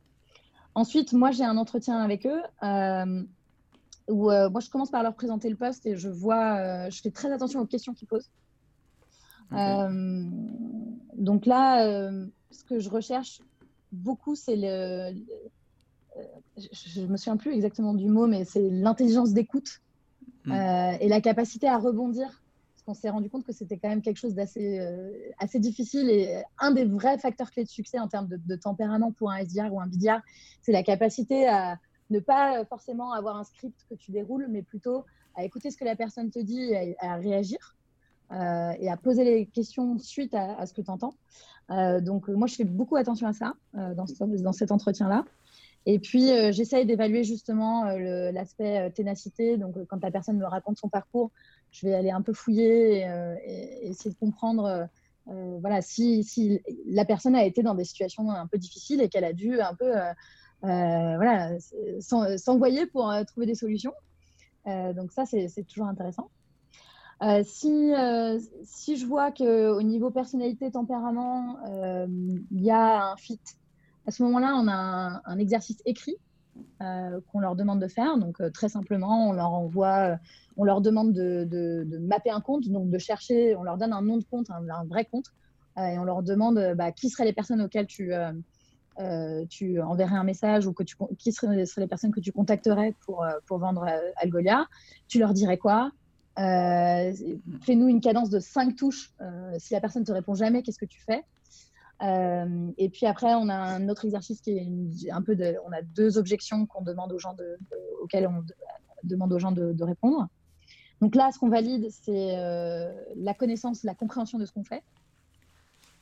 [0.76, 3.24] Ensuite, moi, j'ai un entretien avec eux euh,
[4.08, 7.02] où euh, moi, je commence par leur présenter le poste et je vois, euh, je
[7.02, 8.30] fais très attention aux questions qu'ils posent.
[9.52, 12.10] donc là,
[12.52, 13.42] ce que je recherche
[13.92, 15.14] beaucoup, c'est le,
[16.58, 19.82] je, ne me souviens plus exactement du mot, mais c'est l'intelligence d'écoute
[20.46, 20.54] hmm.
[21.02, 22.41] et la capacité à rebondir
[22.88, 26.72] on s'est rendu compte que c'était quand même quelque chose d'assez euh, difficile et un
[26.72, 29.88] des vrais facteurs clés de succès en termes de, tempérament pour un SDR ou un
[29.88, 30.20] BDR,
[30.62, 31.78] c'est la capacité à
[32.10, 35.86] ne pas forcément avoir un script que tu déroules, mais plutôt à écouter ce que
[35.86, 37.78] la personne te dit et à, réagir
[38.32, 41.14] euh, et à poser les questions suite à, ce que tu entends.
[41.70, 45.24] Euh, donc moi, je fais beaucoup attention à ça dans, dans cet entretien-là.
[45.86, 49.58] Et puis, j'essaye d'évaluer justement l'aspect ténacité.
[49.58, 51.32] Donc, quand la personne me raconte son parcours,
[51.72, 53.36] je vais aller un peu fouiller et, euh,
[53.82, 54.86] essayer de comprendre euh,
[55.30, 59.10] euh, voilà, si, si, la personne a été dans des situations un peu difficiles et
[59.10, 59.92] qu'elle a dû un peu
[60.62, 61.58] voilà,
[62.38, 63.94] s'envoyer pour trouver des solutions.
[64.66, 66.30] donc ça, c'est toujours intéressant.
[67.44, 67.94] si,
[68.64, 71.58] si je vois qu'au niveau personnalité, tempérament,
[72.08, 73.40] il y a un fit,
[74.08, 76.18] à ce moment-là, on a un, exercice écrit
[76.80, 78.18] qu'on leur demande de faire.
[78.18, 80.18] Donc, très simplement, on leur envoie,
[80.58, 84.18] on leur demande de, mapper un compte, donc de chercher, on leur donne un nom
[84.18, 85.28] de compte, un, vrai compte,
[85.78, 88.12] et on leur demande bah, qui seraient les personnes auxquelles tu,
[89.50, 93.26] tu enverrais un message ou que tu, qui seraient, les personnes que tu contacterais pour,
[93.48, 93.86] pour vendre
[94.18, 94.66] Algolia.
[95.08, 95.92] Tu leur dirais quoi?
[96.36, 99.14] Fais-nous une cadence de 5 touches.
[99.60, 101.24] si la personne ne te répond jamais, qu'est-ce que tu fais?
[102.02, 105.72] Euh, et puis après, on a un autre exercice qui est un peu de, on
[105.72, 107.58] a deux objections qu'on demande aux gens de,
[108.02, 108.44] auxquelles on
[109.04, 110.28] demande aux gens de, répondre.
[111.00, 114.84] Donc là, ce qu'on valide, c'est euh, la connaissance, la compréhension de ce qu'on fait.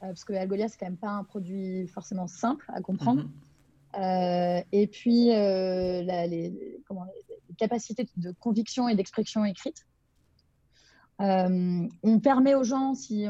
[0.02, 3.24] Euh, parce que Algolia, c'est quand même pas un produit forcément simple à comprendre.
[3.24, 4.64] Mhm.
[4.72, 9.86] et puis, la, les, comment, les, capacités de conviction et d'expression écrite.
[11.22, 13.28] Euh, on permet aux gens, si,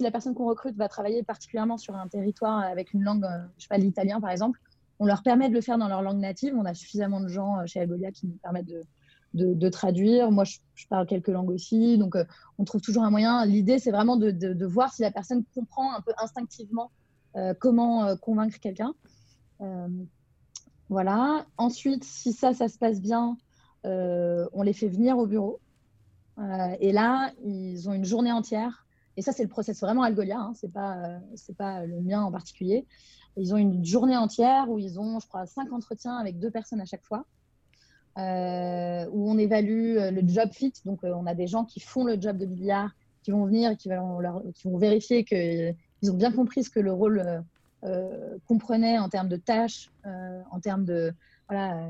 [0.00, 3.64] la personne qu'on recrute va travailler particulièrement sur un territoire avec une langue, euh, je
[3.64, 4.60] sais pas, l'italien par exemple,
[5.00, 6.54] on leur permet de le faire dans leur langue native.
[6.56, 8.68] On a suffisamment de gens euh, chez Algolia qui nous permettent
[9.34, 10.30] de, traduire.
[10.30, 12.16] Moi, je, parle quelques langues aussi, donc
[12.58, 13.44] on trouve toujours un moyen.
[13.46, 16.90] L'idée, c'est vraiment de, voir si la personne comprend un peu instinctivement
[17.60, 18.94] comment convaincre quelqu'un.
[20.88, 21.44] voilà.
[21.58, 23.36] Ensuite, si ça, ça se passe bien,
[23.84, 25.60] on les fait venir au bureau.
[26.38, 28.86] Euh, et là, ils ont une journée entière.
[29.16, 32.22] Et ça, c'est le process vraiment Algolia, hein, ce n'est pas, euh, pas le mien
[32.22, 32.86] en particulier.
[33.36, 36.80] Ils ont une journée entière où ils ont, je crois, cinq entretiens avec deux personnes
[36.80, 37.24] à chaque fois,
[38.18, 40.72] euh, où on évalue le job fit.
[40.84, 42.90] Donc, on a des gens qui font le job de billard,
[43.22, 44.20] qui vont venir, qui vont,
[44.54, 45.74] qui vont vérifier qu'ils
[46.10, 47.44] ont bien compris ce que le rôle
[48.46, 51.12] comprenait en termes de tâches, en termes de
[51.48, 51.88] voilà,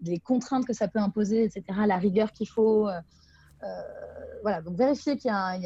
[0.00, 2.88] des contraintes que ça peut imposer, etc., la rigueur qu'il faut.
[3.62, 3.82] Euh,
[4.42, 5.58] voilà, donc vérifier qu'il y a,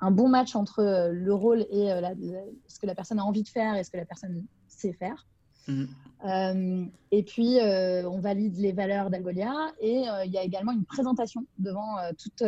[0.00, 2.00] un, bon match entre euh, le rôle et euh,
[2.68, 5.26] ce que la personne a envie de faire et ce que la personne sait faire.
[5.66, 6.90] Mhm.
[7.10, 11.96] et puis, on valide les valeurs d'Algolia et il y a également une présentation devant
[12.16, 12.42] toute,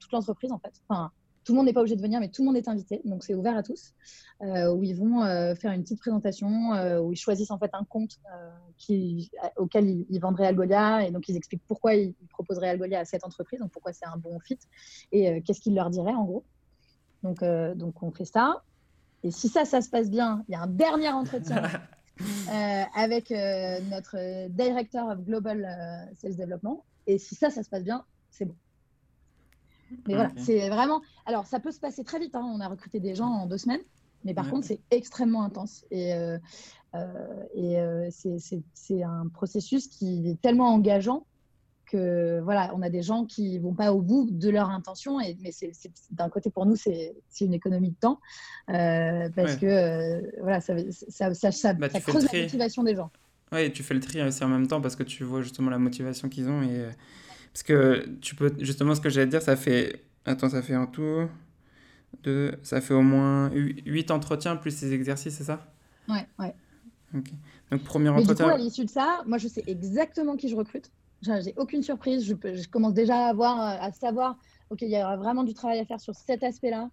[0.00, 0.72] toute l'entreprise, en fait.
[0.88, 1.12] Enfin,
[1.44, 3.22] tout le monde n'est pas obligé de venir, mais tout le monde est invité, donc
[3.22, 3.92] c'est ouvert à tous,
[4.42, 7.70] euh, où ils vont euh, faire une petite présentation, euh, où ils choisissent en fait
[7.74, 8.18] un compte
[8.78, 13.24] qui, auquel ils, vendraient Algolia, et donc ils expliquent pourquoi ils, proposeraient Algolia à cette
[13.24, 14.58] entreprise, donc pourquoi c'est un bon fit,
[15.12, 16.44] et qu'est-ce qu'ils leur diraient en gros.
[17.22, 17.44] Donc,
[17.76, 18.62] donc on fait ça,
[19.22, 21.62] et si ça, ça se passe bien, il y a un dernier entretien
[22.94, 28.46] avec notre Director of Global Sales Development, et si ça, ça se passe bien, c'est
[28.46, 28.56] bon.
[30.06, 31.00] Mais voilà, c'est vraiment.
[31.26, 32.34] Alors, ça peut se passer très vite.
[32.34, 32.44] Hein.
[32.44, 33.80] On a recruté des gens en deux semaines,
[34.24, 35.84] mais par contre, c'est extrêmement intense.
[35.90, 36.38] Et, euh,
[36.94, 41.26] euh, et euh, c'est un processus qui est tellement engageant
[41.86, 45.20] que voilà, on a des gens qui vont pas au bout de leur intention.
[45.20, 45.50] Et, mais
[46.10, 48.20] d'un côté, pour nous, c'est une économie de temps
[48.66, 53.10] parce que voilà, ça, ça, ça, ça bah, creuse la motivation des gens.
[53.52, 55.78] Oui, tu fais le tri aussi en même temps parce que tu vois justement la
[55.78, 56.88] motivation qu'ils ont et
[57.54, 60.02] parce que tu peux, justement, ce que j'allais dire, ça fait.
[60.24, 61.28] Attends, ça fait en tout.
[62.24, 65.64] Deux, ça fait au moins 8 entretiens plus ces exercices, c'est ça?
[66.08, 66.52] Ouais, ouais.
[67.12, 68.34] Donc, premier entretien.
[68.34, 70.90] Du coup, à l'issue de ça, moi, je sais exactement qui je recrute.
[71.22, 72.24] J'ai aucune surprise.
[72.26, 74.36] Je, je, commence déjà à, avoir, à savoir,
[74.70, 76.90] OK, il y aura vraiment du travail à faire sur cet aspect-là.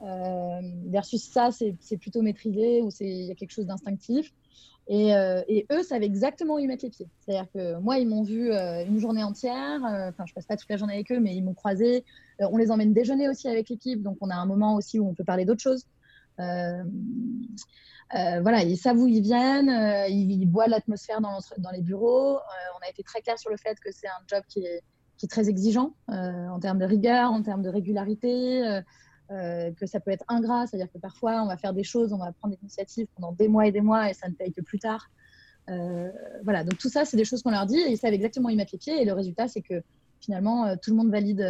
[0.00, 4.32] Euh, versus ça, c'est plutôt maîtrisé ou il y a quelque chose d'instinctif.
[4.90, 7.08] Euh, et, eux savent exactement où ils mettent les pieds.
[7.20, 9.84] C'est-à-dire que moi, ils m'ont vu euh, une journée entière.
[9.84, 12.04] Euh, enfin, je passe pas toute la journée avec eux, mais ils m'ont croisé.
[12.40, 15.14] on les emmène déjeuner aussi avec l'équipe, donc on a un moment aussi où on
[15.14, 15.84] peut parler d'autres choses.
[16.38, 16.84] voilà,
[18.62, 19.70] ils savent où ils viennent,
[20.08, 21.40] ils, ils voient l'atmosphère dans,
[21.72, 22.38] les bureaux.
[22.38, 24.82] on a été très clair sur le fait que c'est un job qui est
[25.28, 28.80] très exigeant en termes de rigueur, en termes de régularité.
[29.30, 32.16] Euh, que ça peut être ingrat, c'est-à-dire que parfois on va faire des choses, on
[32.18, 34.62] va prendre des initiatives pendant des mois et des mois et ça ne paye que
[34.62, 35.10] plus tard.
[35.68, 36.10] Euh,
[36.44, 38.50] voilà, donc tout ça, c'est des choses qu'on leur dit et ils savent exactement où
[38.50, 39.02] ils mettent les pieds.
[39.02, 39.82] Et le résultat, c'est que
[40.22, 41.44] finalement, euh, tout le monde valide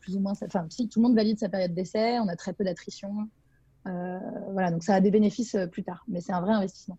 [0.00, 2.52] plus ou moins, enfin, si tout le monde valide sa période d'essai, on a très
[2.52, 3.28] peu d'attrition.
[3.84, 6.98] voilà, donc ça a des bénéfices plus tard, mais c'est un vrai investissement.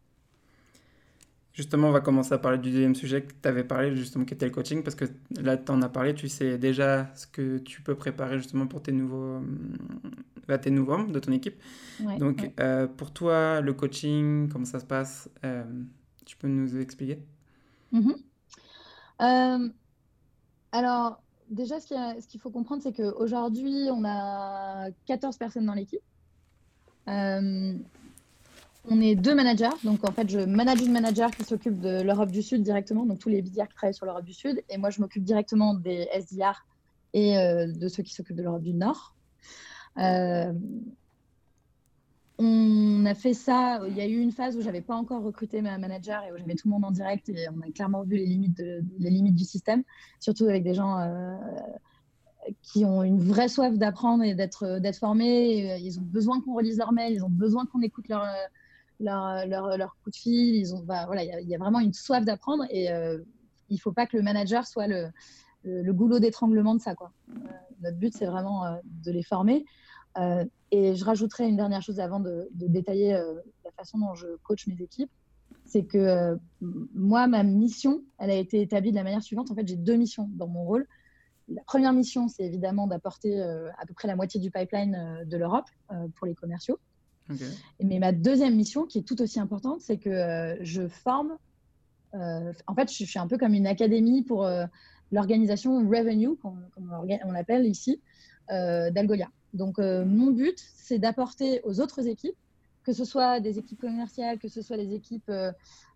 [1.58, 4.36] Justement, on va commencer à parler du deuxième sujet que tu avais parlé, justement, qui
[4.36, 5.06] était le coaching, parce que
[5.42, 8.84] là, tu en as parlé, tu sais déjà ce que tu peux préparer justement pour
[8.84, 9.42] tes nouveaux,
[10.48, 11.60] bah, tes nouveaux membres de ton équipe.
[12.20, 15.64] Donc, euh, pour toi, le coaching, comment ça se passe euh,
[16.28, 17.24] Tu peux nous expliquer?
[17.92, 18.16] Mm-hmm.
[19.24, 19.70] euh,
[20.72, 26.04] Alors, déjà, ce qu'il faut comprendre, c'est qu'aujourd'hui, on a 14 personnes dans l'équipe.
[28.90, 29.76] On est deux managers.
[29.84, 33.20] Donc, en fait, je manage une manager qui s'occupe de l'Europe du Sud directement, donc
[33.20, 34.64] tous les BDR qui travaillent sur l'Europe du Sud.
[34.70, 36.66] Et moi, je m'occupe directement des SDR
[37.14, 39.14] et euh, de ceux qui s'occupent de l'Europe du Nord.
[39.98, 40.54] Euh,
[42.38, 43.82] on a fait ça.
[43.90, 46.38] Il y a eu une phase où j'avais pas encore recruté ma manager et où
[46.38, 49.84] j'avais tout le monde en direct et on a clairement vu les limites, du système,
[50.20, 51.36] surtout avec des gens euh,
[52.62, 55.78] qui ont une vraie soif d'apprendre et d'être formés.
[55.80, 58.24] Ils ont besoin qu'on relise leurs mails, ils ont besoin qu'on écoute leur,
[59.00, 59.46] leur,
[59.78, 60.66] leur, coup de fil.
[60.86, 63.20] Bah, il y, a vraiment une soif d'apprendre et euh,
[63.70, 65.12] il faut pas que le manager soit le,
[65.94, 66.96] goulot d'étranglement de ça.
[66.96, 67.12] Quoi.
[67.82, 69.66] notre but, c'est vraiment de les former.
[70.18, 74.28] Euh, et je rajouterai une dernière chose avant de, détailler euh, la façon dont je
[74.44, 75.12] coach mes équipes.
[75.66, 79.52] C'est que euh, moi, ma mission, elle a été établie de la manière suivante.
[79.52, 80.88] En fait, j'ai deux missions dans mon rôle.
[81.50, 85.70] La première mission, c'est évidemment d'apporter à peu près la moitié du pipeline de l'Europe
[86.16, 86.78] pour les commerciaux.
[87.84, 91.38] Mais ma deuxième mission, qui est tout aussi importante, c'est que je forme.
[92.14, 94.50] en fait, je suis un peu comme une académie pour
[95.12, 98.02] l'organisation revenue, comme on, l'appelle ici,
[98.50, 99.30] d'Algolia.
[99.54, 102.38] Donc, euh, mon but, c'est d'apporter aux autres équipes,
[102.84, 105.52] que ce soit des équipes commerciales, que ce soit des équipes euh,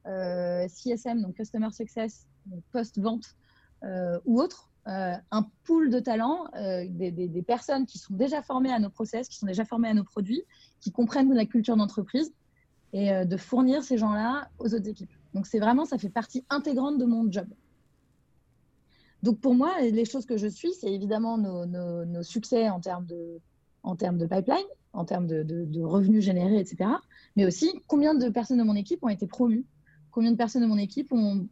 [0.07, 2.27] euh, CSM, donc Customer Success,
[2.71, 3.35] post-vente
[4.25, 9.27] ou autres, un pool de talents, des, personnes qui sont déjà formées à nos process,
[9.27, 10.43] qui sont déjà formées à nos produits,
[10.81, 12.33] qui comprennent la culture d'entreprise
[12.93, 15.11] et de fournir ces gens-là aux autres équipes.
[15.33, 17.47] Donc, c'est vraiment, ça fait partie intégrante de mon job.
[19.23, 23.39] Donc pour moi, les choses que je suis, c'est évidemment nos, succès en termes, de,
[23.83, 26.89] en termes de pipeline, en termes de, revenus générés, etc.
[27.35, 29.65] Mais aussi combien de personnes de mon équipe ont été promues,
[30.11, 31.47] combien de personnes de mon équipe ont,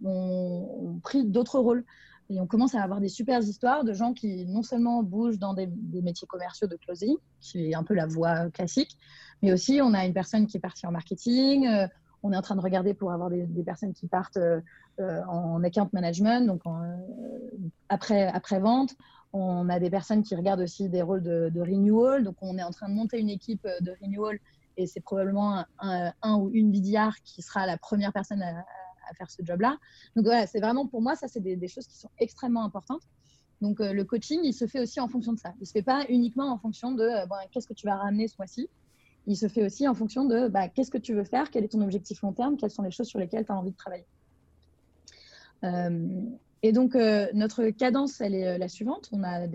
[1.04, 1.86] pris d'autres rôles.
[2.30, 5.54] Et on commence à avoir des super histoires de gens qui non seulement bougent dans
[5.54, 5.68] des,
[6.04, 8.98] métiers commerciaux de closing, qui est un peu la voie classique,
[9.42, 11.88] mais aussi on a une personne qui est partie en marketing, euh,
[12.22, 14.62] on est en train de regarder pour avoir des, personnes qui partent euh,
[15.00, 16.62] euh, en account management, donc
[17.88, 18.96] après, après vente.
[19.32, 22.24] On a des personnes qui regardent aussi des rôles de, renewal.
[22.24, 24.40] Donc, on est en train de monter une équipe de renewal
[24.76, 28.66] et c'est probablement un, ou une BDR qui sera la première personne à,
[29.14, 29.78] faire ce job-là.
[30.16, 33.04] Donc, voilà, c'est vraiment pour moi, ça, c'est des, choses qui sont extrêmement importantes.
[33.62, 35.54] Donc, le coaching, il se fait aussi en fonction de ça.
[35.58, 37.10] Il ne se fait pas uniquement en fonction de
[37.52, 38.70] qu'est-ce que tu vas ramener ce mois-ci
[39.30, 41.70] il se fait aussi en fonction de bah, qu'est-ce que tu veux faire, quel est
[41.70, 44.06] ton objectif long terme, quelles sont les choses sur lesquelles tu as envie de travailler.
[45.64, 46.08] Euh,
[46.64, 49.10] et donc, euh, notre cadence, elle est euh, la suivante.
[49.12, 49.48] On a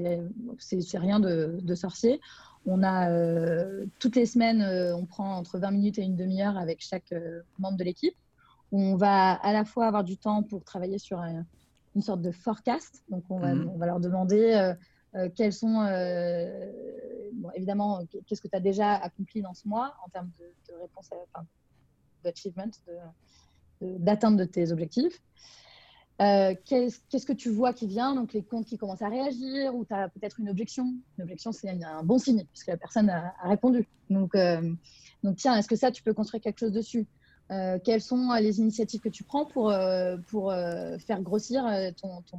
[0.58, 2.20] c'est, rien de, sorcier.
[2.66, 3.10] On a
[3.98, 4.62] toutes les semaines,
[4.94, 7.12] on prend entre 20 minutes et une demi-heure avec chaque
[7.58, 8.14] membre de l'équipe.
[8.72, 13.02] On va à la fois avoir du temps pour travailler sur une sorte de forecast.
[13.08, 13.68] Donc, on va, mhm.
[13.68, 14.74] on va leur demander
[15.16, 16.72] euh, quels sont, euh,
[17.54, 21.46] évidemment, qu'est-ce que tu as déjà accompli dans ce mois en termes de, réponse, enfin,
[22.24, 22.70] d'achievement,
[23.80, 25.22] d'atteinte de, tes objectifs.
[26.20, 28.14] Euh, qu'est-ce que tu vois qui vient?
[28.14, 30.94] Donc, les comptes qui commencent à réagir ou tu as peut-être une objection?
[31.18, 33.88] Une objection, c'est un bon signe puisque la personne a, répondu.
[34.10, 34.36] Donc,
[35.22, 37.06] donc tiens, est-ce que ça, tu peux construire quelque chose dessus?
[37.84, 39.72] Quelles sont les initiatives que tu prends pour,
[40.28, 41.64] pour faire grossir
[41.96, 42.38] ton, ton,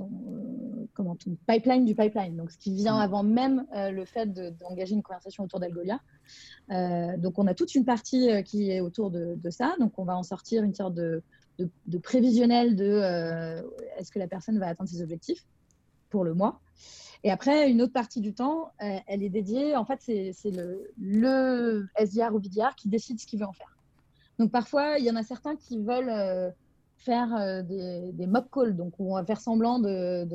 [0.00, 3.02] euh, comment, ton pipeline du pipeline, donc ce qui vient mm.
[3.02, 6.00] avant même euh, le fait d'engager une conversation autour d'Algolia.
[6.70, 10.16] Euh, donc on a toute une partie qui est autour de, ça, donc on va
[10.16, 11.22] en sortir une sorte de,
[11.58, 13.62] de, prévisionnel de
[13.98, 15.44] est-ce que la personne va atteindre ses objectifs
[16.10, 16.60] pour le mois?
[17.24, 21.86] Et après, une autre partie du temps, elle est dédiée, en fait, c'est le, le
[21.96, 23.76] SDR ou BDR qui décide ce qu'il veut en faire.
[24.42, 26.52] Donc parfois, il y en a certains qui veulent
[26.96, 28.74] faire euh, des, des, mock calls.
[28.74, 30.26] Donc, on va faire semblant de,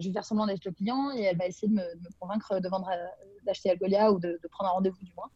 [0.00, 1.82] je vais faire semblant d'être le client et elle va essayer de me,
[2.18, 3.06] convaincre de vendre, euh,
[3.44, 5.30] d'acheter Algolia ou de, prendre un rendez-vous du moins.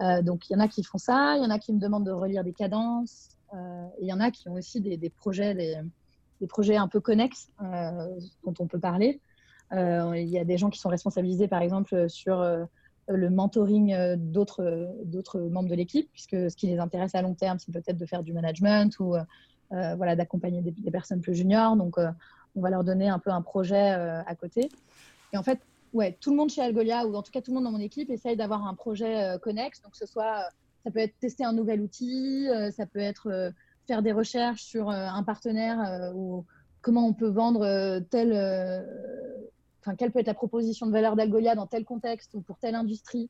[0.00, 1.80] Euh, donc, il y en a qui font ça, il y en a qui me
[1.80, 5.54] demandent de relire des cadences, et il y en a qui ont aussi des projets,
[5.54, 9.20] des, projets un peu connexes dont on peut parler.
[9.72, 12.40] il y a des gens qui sont responsabilisés, par exemple, sur
[13.10, 17.58] le mentoring d'autres, d'autres membres de l'équipe, puisque ce qui les intéresse à long terme,
[17.58, 19.16] c'est peut-être de faire du management ou
[19.72, 21.76] euh, voilà, d'accompagner des, personnes plus juniors.
[21.76, 22.10] Donc, euh,
[22.56, 24.68] on va leur donner un peu un projet euh, à côté.
[25.32, 25.60] Et en fait,
[25.92, 27.78] ouais, tout le monde chez Algolia, ou en tout cas tout le monde dans mon
[27.80, 29.80] équipe, essaye d'avoir un projet connexe.
[29.82, 30.48] Donc, ce soit,
[30.82, 33.52] ça peut être tester un nouvel outil, ça peut être
[33.86, 36.44] faire des recherches sur un partenaire ou
[36.80, 38.32] comment on peut vendre tel,
[39.80, 42.74] enfin, quelle peut être la proposition de valeur d'Algolia dans tel contexte ou pour telle
[42.74, 43.28] industrie.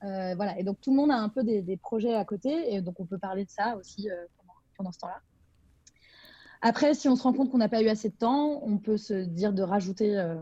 [0.00, 0.58] voilà.
[0.58, 2.74] Et donc, tout le monde a un peu des, projets à côté.
[2.74, 4.08] Et donc, on peut parler de ça aussi
[4.76, 5.20] pendant ce temps-là.
[6.62, 8.96] Après, si on se rend compte qu'on n'a pas eu assez de temps, on peut
[8.96, 10.40] se dire de rajouter, euh,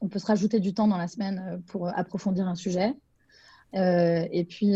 [0.00, 2.92] on peut se rajouter du temps dans la semaine euh, pour approfondir un sujet.
[3.74, 4.74] Euh, et puis,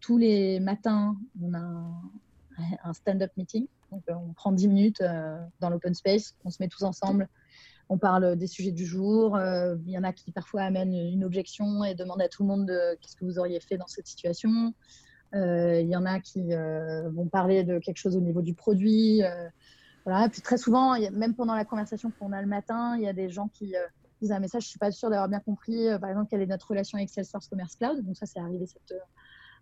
[0.00, 1.92] tous les matins, on a
[2.84, 3.66] un, stand-up meeting.
[3.90, 5.02] On prend 10 minutes
[5.60, 7.28] dans l'open space, on se met tous ensemble
[7.88, 9.38] on parle des sujets du jour.
[9.86, 12.72] Il y en a qui parfois amènent une objection et demandent à tout le monde
[13.00, 14.74] qu'est-ce que vous auriez fait dans cette situation.
[15.34, 16.50] Il y en a qui
[17.12, 19.22] vont parler de quelque chose au niveau du produit.
[20.32, 23.28] Puis très souvent, même pendant la conversation qu'on a le matin, il y a des
[23.28, 23.74] gens qui
[24.20, 26.68] disent un message, je suis pas sûre d'avoir bien compris, par exemple, quelle est notre
[26.68, 28.04] relation avec Salesforce Commerce Cloud.
[28.04, 28.94] Donc ça, c'est arrivé cette,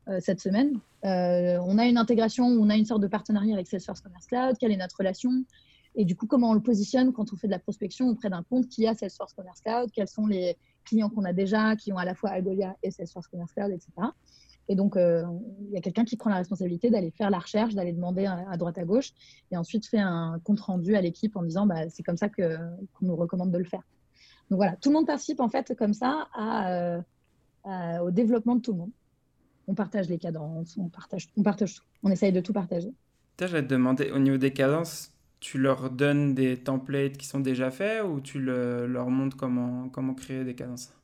[0.09, 0.81] euh, semaine.
[1.05, 4.57] Euh, on a une intégration, on a une sorte de partenariat avec Salesforce Commerce Cloud,
[4.59, 5.31] quelle est notre relation?
[5.95, 8.43] Et du coup, comment on le positionne quand on fait de la prospection auprès d'un
[8.43, 11.99] compte qui a Salesforce Commerce Cloud Quels sont les clients qu'on a déjà, qui ont
[11.99, 13.91] à la fois Algolia et Salesforce Commerce Cloud, etc.
[14.69, 15.25] Et donc, euh,
[15.69, 18.57] il y a quelqu'un qui prend la responsabilité d'aller faire la recherche, d'aller demander à,
[18.57, 19.13] droite à gauche,
[19.51, 22.81] et ensuite fait un compte rendu à l'équipe en disant bah, c'est comme ça qu'on
[23.03, 23.83] nous recommande de le faire.
[24.51, 26.29] Donc voilà, tout le monde participe en fait comme ça
[28.01, 28.91] au développement de tout le monde
[29.67, 31.85] on partage les cadences, on partage, on partage tout.
[32.03, 32.93] On essaye de tout partager.
[33.41, 35.12] je vais te demander, au niveau des cadences,
[35.43, 40.15] tu leur donnes des templates qui sont déjà faits ou tu leur montres comment, comment
[40.15, 40.95] créer des cadences?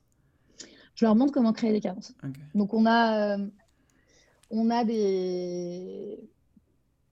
[0.95, 2.15] Je leur montre comment créer des cadences.
[2.55, 3.47] Donc on a, euh,
[4.51, 6.21] on a des...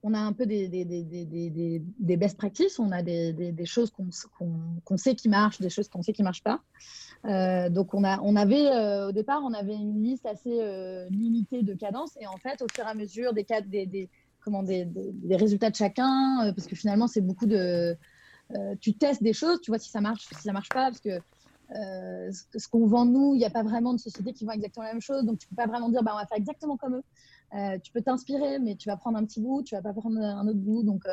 [0.03, 4.97] On a un peu des, des, des, des best practices, on a des, choses qu'on
[4.97, 6.61] sait qui marchent, des choses qu'on sait qui ne marchent pas.
[7.25, 10.61] Euh, donc on, a, on avait euh, au départ on avait une liste assez
[11.09, 14.09] limitée de cadences et en fait au fur et à mesure des, des, des,
[14.63, 14.87] des,
[15.31, 17.95] résultats de chacun parce que finalement c'est beaucoup de
[18.79, 21.19] tu testes des choses tu vois si ça marche si ça marche pas parce que
[21.69, 24.93] ce, qu'on vend nous il n'y a pas vraiment de sociétés qui vont exactement la
[24.93, 27.79] même chose donc tu peux pas vraiment dire bah, on va faire exactement comme eux
[27.83, 30.47] tu peux t'inspirer mais tu vas prendre un petit bout tu vas pas prendre un
[30.47, 31.03] autre bout donc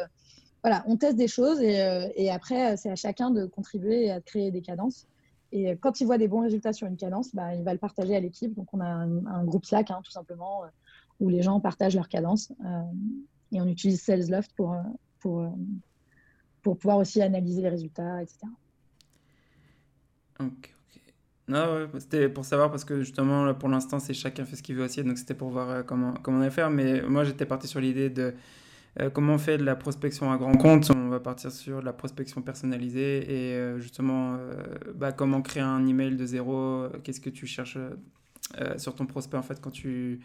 [0.62, 4.62] voilà on teste des choses et, après c'est à chacun de contribuer à créer des
[4.62, 5.06] cadences
[5.56, 8.16] et quand il voit des bons résultats sur une cadence, bah, il va le partager
[8.16, 8.52] à l'équipe.
[8.54, 10.66] Donc, on a un, groupe Slack, hein, tout simplement, euh,
[11.20, 12.52] où les gens partagent leur cadence.
[12.64, 12.82] Euh,
[13.52, 14.82] et on utilise SalesLoft pour, euh,
[15.20, 15.48] pour,
[16.62, 18.38] pour pouvoir aussi analyser les résultats, etc.
[20.40, 21.00] Ok, ok.
[21.46, 24.84] Non, c'était pour savoir parce que justement, pour l'instant, c'est chacun fait ce qu'il veut
[24.84, 25.02] aussi.
[25.04, 26.70] Donc, c'était pour voir comment, comment on allait faire.
[26.70, 28.34] Mais moi, j'étais parti sur l'idée de
[29.00, 31.92] euh, comment on fait de la prospection à grand compte On va partir sur la
[31.92, 34.54] prospection personnalisée et euh, justement euh,
[34.94, 36.86] bah, comment créer un email de zéro.
[37.02, 37.78] Qu'est-ce que tu cherches
[38.76, 40.20] sur ton prospect en fait quand tu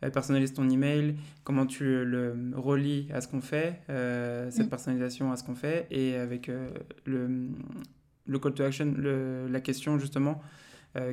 [0.00, 4.70] personnalises ton email, comment tu le relis à ce qu'on fait, cette mm.
[4.70, 6.50] personnalisation à ce qu'on fait, et avec
[7.04, 7.48] le,
[8.26, 10.40] le call to action, la question justement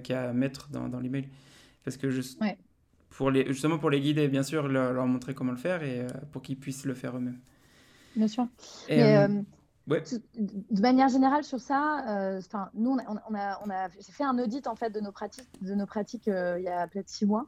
[0.04, 1.28] qu'il y a à mettre dans, dans l'email.
[1.84, 2.40] Parce que juste,
[3.16, 6.08] pour les, justement pour les guider, bien sûr, leur, montrer comment le faire et euh,
[6.32, 7.40] pour qu'ils puissent le faire eux-mêmes.
[8.16, 8.48] Bien sûr.
[8.90, 9.28] Et, euh,
[9.92, 10.00] euh,
[10.72, 12.04] De manière générale sur ça,
[12.40, 15.00] enfin nous on a, on a, on a j'ai fait un audit en fait de
[15.00, 17.48] nos pratiques, de nos pratiques il y a peut-être six mois.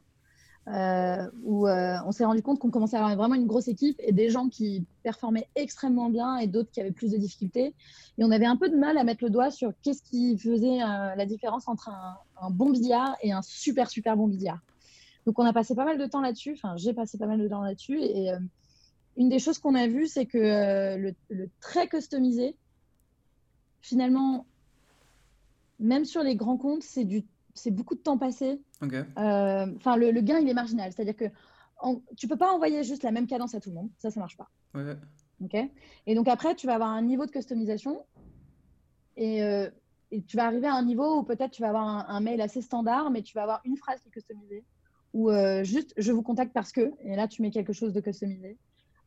[1.44, 4.28] Où on s'est rendu compte qu'on commençait à avoir vraiment une grosse équipe et des
[4.28, 7.74] gens qui performaient extrêmement bien et d'autres qui avaient plus de difficultés.
[8.18, 10.78] Et on avait un peu de mal à mettre le doigt sur qu'est-ce qui faisait
[10.78, 11.90] la différence entre
[12.40, 14.60] un, bon billard et un super, super bon billard.
[15.26, 17.48] Donc on a passé pas mal de temps là-dessus, enfin j'ai passé pas mal de
[17.48, 18.38] temps là-dessus et euh,
[19.18, 22.56] une des choses qu'on a vues, c'est que euh, le, très customisé,
[23.82, 24.46] finalement,
[25.80, 28.60] même sur les grands comptes, c'est beaucoup de temps passé.
[29.18, 30.92] Euh, enfin, le, gain, il est marginal.
[30.92, 33.90] C'est-à-dire que tu tu peux pas envoyer juste la même cadence à tout le monde.
[33.98, 34.48] Ça, ça marche pas.
[35.42, 35.56] Ok.
[36.06, 38.04] Et donc après, tu vas avoir un niveau de customisation
[39.16, 39.42] et,
[40.26, 42.62] tu vas arriver à un niveau où peut-être tu vas avoir un, un, mail assez
[42.62, 44.64] standard, mais tu vas avoir une phrase qui est customisée
[45.12, 48.00] ou euh, juste je vous contacte parce que, et là tu mets quelque chose de
[48.00, 48.58] customisé.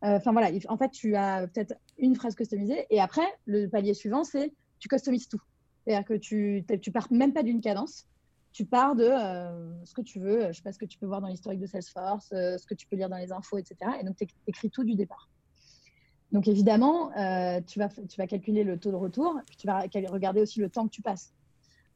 [0.03, 3.93] Euh, enfin voilà, en fait tu as peut-être une phrase customisée et après le palier
[3.93, 5.41] suivant c'est tu customises tout.
[5.85, 8.07] C'est-à-dire que tu, tu pars même pas d'une cadence,
[8.53, 11.05] tu pars de euh, ce que tu veux, je sais pas ce que tu peux
[11.05, 13.75] voir dans l'historique de Salesforce, ce que tu peux lire dans les infos, etc.
[13.99, 15.29] Et donc tu écris tout du départ.
[16.31, 17.11] Donc évidemment,
[17.67, 20.69] tu, vas, tu vas calculer le taux de retour, puis tu vas regarder aussi le
[20.69, 21.33] temps que tu passes.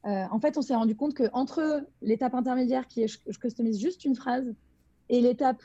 [0.06, 4.04] Euh, en fait, on s'est rendu compte qu'entre l'étape intermédiaire qui est je, customise juste
[4.04, 4.54] une phrase
[5.08, 5.62] et l'étape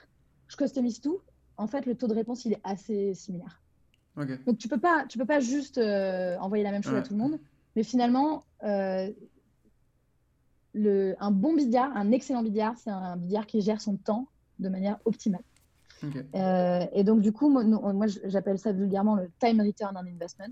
[0.48, 1.20] je customise tout,
[1.58, 3.62] en fait, le taux de réponse, il est assez similaire.
[4.18, 7.02] Donc, tu ne peux, pas, tu peux pas juste euh, envoyer la même chose à
[7.02, 7.39] tout le monde,
[7.76, 9.10] mais finalement, euh,
[10.74, 14.28] le, un bon billard, un excellent billard, c'est un billard qui gère son temps
[14.59, 15.43] de manière optimale.
[16.03, 20.51] et donc, du coup, moi, moi j'appelle ça vulgairement le time return on investment.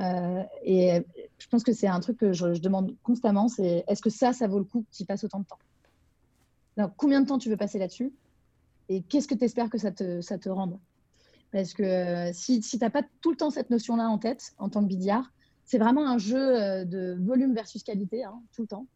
[0.00, 1.04] Euh, et
[1.38, 4.48] je pense que c'est un truc que je, demande constamment, c'est est-ce que ça, ça
[4.48, 5.58] vaut le coup que tu passes autant de temps?
[6.76, 8.12] Donc, Combien de temps tu veux passer là-dessus?
[8.88, 10.78] Et qu'est-ce que tu espères que ça te, ça te rende?
[11.52, 14.52] Parce que euh, si, si tu n'as pas tout le temps cette notion-là en tête,
[14.58, 15.32] en tant que billard,
[15.64, 18.86] c'est vraiment un jeu euh, de volume versus qualité, hein, tout le temps.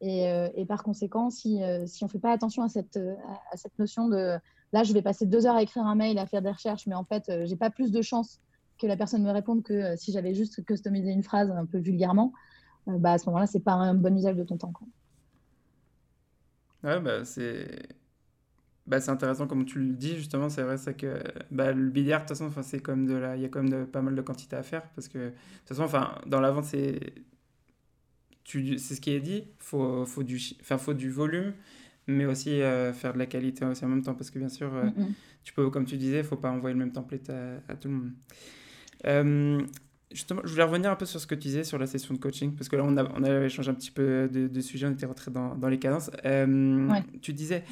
[0.00, 0.24] Et,
[0.54, 4.08] et, par conséquent, si, si on ne fait pas attention à cette, à, cette notion
[4.08, 4.38] de
[4.72, 6.94] là, je vais passer deux heures à écrire un mail, à faire des recherches, mais
[6.94, 8.40] en fait, j'ai pas plus de chance
[8.78, 12.32] que la personne me réponde que si j'avais juste customisé une phrase un peu vulgairement,
[12.86, 14.72] bah, à ce moment-là, c'est pas un bon usage de ton temps.
[14.72, 14.86] Quoi.
[16.82, 17.88] Ouais, bah, c'est.
[18.86, 22.26] Bah, c'est intéressant comme tu le dis, justement, c'est vrai, que bah, le billard, de
[22.26, 23.36] toute façon, c'est comme de la...
[23.36, 25.30] il y a quand même de, pas mal de quantité à faire, parce que de
[25.30, 26.98] toute façon, enfin, dans la vente, c'est
[28.50, 28.78] tu...
[28.78, 30.40] c'est ce qui est dit, il faut, faut, du...
[30.60, 31.52] enfin, faut du volume,
[32.08, 34.74] mais aussi euh, faire de la qualité aussi en même temps, parce que bien sûr,
[34.74, 34.90] euh,
[35.44, 37.94] tu peux, comme tu disais, il faut pas envoyer le même template à, tout le
[37.94, 38.10] monde.
[39.06, 39.62] Euh,
[40.12, 42.18] Justement, je voulais revenir un peu sur ce que tu disais sur la session de
[42.18, 44.88] coaching, parce que là, on, a, on avait changé un petit peu de, de sujet,
[44.88, 46.10] on était rentré dans, dans les cadences.
[46.24, 46.88] Euh,
[47.22, 47.62] tu disais,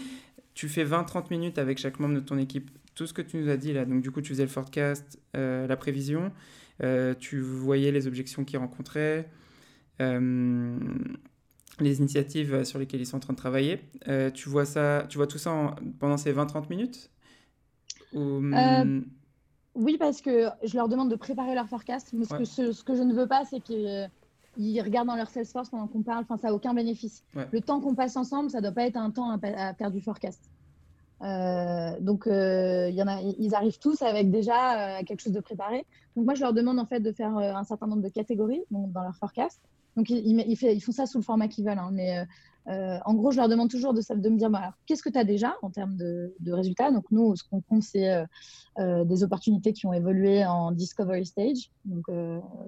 [0.55, 2.71] tu fais 20-30 minutes avec chaque membre de ton équipe.
[2.95, 5.19] Tout ce que tu nous as dit là, donc du coup, tu faisais le forecast,
[5.35, 6.31] la prévision,
[7.19, 9.29] tu voyais les objections qu'ils rencontraient,
[10.01, 13.81] les initiatives sur lesquelles ils sont en train de travailler.
[14.35, 17.11] tu, vois ça, tu vois tout ça pendant ces 20-30 minutes?
[18.15, 18.41] Ou,
[19.79, 23.15] oui, parce que je leur demande de préparer leur forecast, mais ce, que, je ne
[23.15, 26.25] veux pas, c'est qu'ils regardent dans leur Salesforce pendant qu'on parle.
[26.25, 27.23] Enfin, ça n'a aucun bénéfice.
[27.53, 30.01] Le temps qu'on passe ensemble, ça ne doit pas être un temps à, faire du
[30.01, 30.51] forecast.
[31.23, 35.41] Euh, donc, euh, y en a, ils arrivent tous avec déjà euh, quelque chose de
[35.41, 35.87] préparé.
[36.17, 39.03] Donc, moi, je leur demande en fait de faire un certain nombre de catégories dans
[39.03, 39.61] leur forecast.
[39.99, 41.77] Donc, ils, font ça sous le format qu'ils veulent.
[41.77, 42.25] Hein, mais
[42.69, 44.51] euh, en gros, je leur demande toujours de, me dire
[44.87, 46.93] qu'est-ce que tu as déjà en termes de, résultats?
[46.93, 48.27] Donc, nous, ce qu'on compte, c'est euh,
[48.79, 51.73] euh, des opportunités qui ont évolué en discovery stage.
[51.85, 52.07] Donc,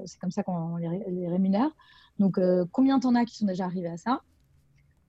[0.07, 1.71] c'est comme ça qu'on les, rémunère.
[2.19, 2.41] Donc,
[2.73, 4.23] combien t'en as qui sont déjà arrivés à ça?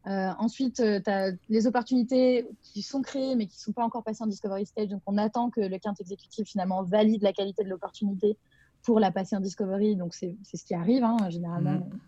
[0.06, 4.24] Ensuite, tu as les opportunités qui sont créées mais qui ne sont pas encore passées
[4.24, 4.90] en Discovery Stage.
[4.90, 8.38] Donc, on attend que le quinte exécutif finalement valide la qualité de l'opportunité
[8.84, 9.96] pour la passer en Discovery.
[9.96, 11.80] Donc, c'est ce qui arrive hein, généralement.
[11.80, 12.00] Mmh.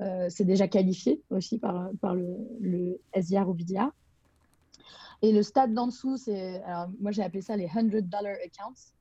[0.00, 3.90] Euh, c'est déjà qualifié aussi par, le, le SDR ou VDR.
[5.22, 6.62] Et le stade d'en dessous, c'est,
[7.00, 8.92] moi j'ai appelé ça les 100 dollar accounts.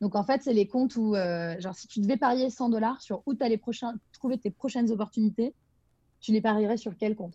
[0.00, 3.02] Donc en fait, c'est les comptes où, euh, genre, si tu devais parier 100 dollars
[3.02, 3.60] sur où tu allais
[4.12, 5.54] trouver tes prochaines opportunités,
[6.20, 7.34] tu les parierais sur quel compte?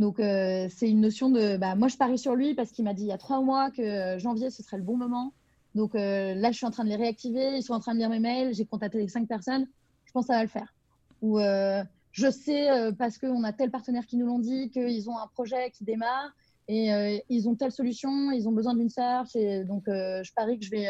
[0.00, 2.94] Donc euh, c'est une notion de, bah, moi je parie sur lui parce qu'il m'a
[2.94, 5.32] dit il y a trois mois que janvier ce serait le bon moment.
[5.74, 8.08] Donc là, je suis en train de les réactiver, ils sont en train de lire
[8.08, 9.68] mes mails, j'ai contacté les cinq personnes,
[10.06, 10.74] je pense que ça va le faire
[11.22, 15.10] ou euh, je sais euh, parce qu'on a tel partenaire qui nous l'ont dit qu'ils
[15.10, 16.30] ont un projet qui démarre
[16.68, 20.58] et euh, ils ont telle solution, ils ont besoin d'une search et donc je parie
[20.58, 20.88] que je vais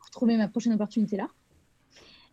[0.00, 1.28] retrouver ma prochaine opportunité là.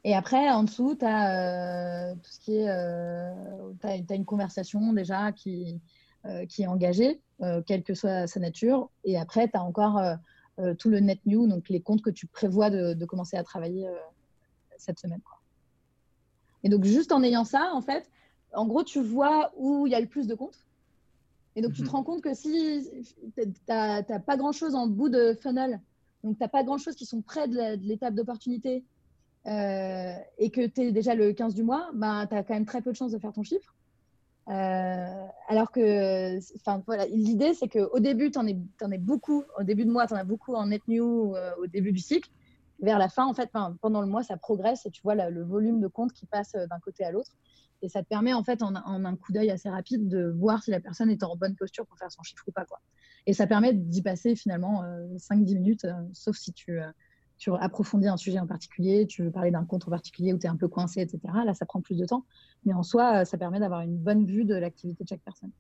[0.06, 4.16] Et après, en dessous, tu as tout ce qui est.
[4.16, 5.80] une conversation déjà qui,
[6.48, 7.22] qui est engagée,
[7.68, 8.90] quelle que soit sa nature.
[9.04, 10.02] Et après, tu as encore
[10.80, 13.88] tout le net new, donc les comptes que tu prévois de, commencer à travailler
[14.78, 15.22] cette semaine.
[16.64, 18.10] Et donc, juste en ayant ça, en fait,
[18.54, 20.66] en gros, tu vois où il y a le plus de comptes.
[21.56, 21.92] Et donc, tu te mhm.
[21.92, 22.90] rends compte que si
[23.36, 25.82] tu n'as pas grand-chose en bout de funnel,
[26.24, 28.84] donc tu n'as pas grand-chose qui sont près de l'étape d'opportunité,
[29.46, 32.66] euh, et que tu es déjà le 15 du mois, ben, tu as quand même
[32.66, 33.74] très peu de chances de faire ton chiffre.
[34.50, 39.64] Euh, alors que, enfin voilà, l'idée c'est qu'au début, tu en, en, es beaucoup, au
[39.64, 42.30] début de mois, tu en as beaucoup en net new euh, au début du cycle
[42.82, 43.50] vers la fin, en fait,
[43.82, 46.68] pendant le mois, ça progresse et tu vois le volume de comptes qui passe euh,
[46.68, 47.32] d'un côté à l'autre.
[47.82, 50.72] Et ça te permet, en fait, en, un coup d'œil assez rapide, de voir si
[50.72, 52.66] la personne est en bonne posture pour faire son chiffre ou pas.
[52.66, 52.80] Quoi.
[53.26, 56.80] Et ça permet d'y passer finalement 5-10 euh, minutes, euh, sauf si tu,
[57.38, 60.46] tu approfondis un sujet en particulier, tu veux parler d'un compte en particulier où tu
[60.46, 61.20] es un peu coincé, etc.
[61.46, 62.26] Là, ça prend plus de temps.
[62.66, 65.52] Mais en soi, ça permet d'avoir une bonne vue de l'activité de chaque personne.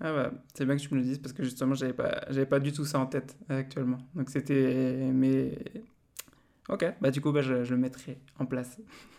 [0.00, 2.46] Ah bah, c'est bien que tu me le dises parce que justement, j'avais pas, j'avais
[2.46, 3.98] pas du tout ça en tête actuellement.
[4.14, 5.10] Donc c'était.
[5.12, 5.58] Mais.
[6.68, 8.78] Ok, bah du coup, bah, je, je le mettrai en place.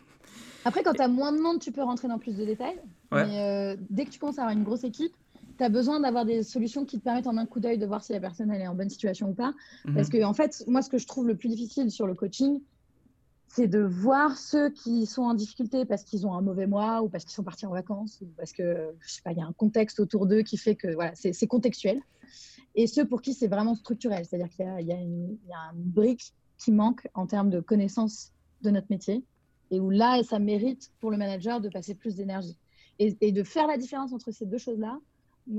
[0.65, 2.79] Après, quand tu as moins de monde, tu peux rentrer dans plus de détails.
[3.11, 5.13] Mais euh, dès que tu commences à avoir une grosse équipe,
[5.57, 8.03] tu as besoin d'avoir des solutions qui te permettent en un coup d'œil de voir
[8.03, 9.53] si la personne elle est en bonne situation ou pas.
[9.85, 9.95] Mhm.
[9.95, 12.59] Parce que, en fait, moi, ce que je trouve le plus difficile sur le coaching,
[13.49, 17.09] c'est de voir ceux qui sont en difficulté parce qu'ils ont un mauvais mois ou
[17.09, 19.45] parce qu'ils sont partis en vacances ou parce que, je sais pas, il y a
[19.45, 21.99] un contexte autour d'eux qui fait que, voilà, c'est contextuel.
[22.75, 25.37] Et ceux pour qui c'est vraiment structurel, c'est-à-dire qu'il y, y, a une
[25.73, 28.31] brique qui manque en termes de connaissance
[28.61, 29.23] de notre métier
[29.71, 32.57] et où là, ça mérite pour le manager de passer plus d'énergie.
[32.99, 34.99] Et, et, de faire la différence entre ces deux choses-là,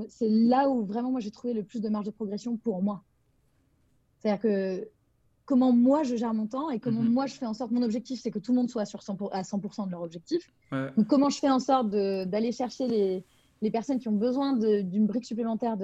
[0.07, 3.03] c'est là où vraiment moi j'ai trouvé le plus de marge de progression pour moi.
[4.19, 4.87] C'est-à-dire que
[5.51, 7.11] comment moi je gère mon temps et comment mhm.
[7.11, 9.17] moi je fais en sorte, mon objectif c'est que tout le monde soit sur 100
[9.33, 10.49] à 100% de leur objectif.
[10.71, 13.25] Donc comment je fais en sorte d'aller chercher les,
[13.61, 15.75] les, personnes qui ont besoin d'une brique supplémentaire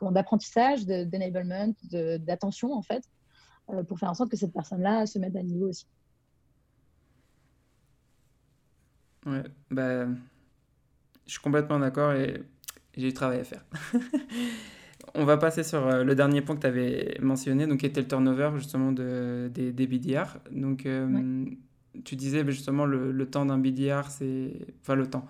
[0.00, 1.74] d'apprentissage, de, d'enablement,
[2.20, 3.02] d'attention en fait,
[3.70, 5.88] euh, pour faire en sorte que cette personne-là se mette à niveau aussi.
[9.26, 10.06] Ouais, bah,
[11.26, 12.44] je suis complètement d'accord et
[12.96, 13.64] j'ai du travail à faire.
[15.14, 18.00] on va passer sur euh, le dernier point que tu avais mentionné, donc qui était
[18.00, 20.38] le turnover justement de, des, des BDR.
[20.50, 21.44] Donc, euh,
[22.04, 24.52] tu disais bah, justement le, le temps d'un BDR, c'est.
[24.80, 25.26] Enfin, le temps.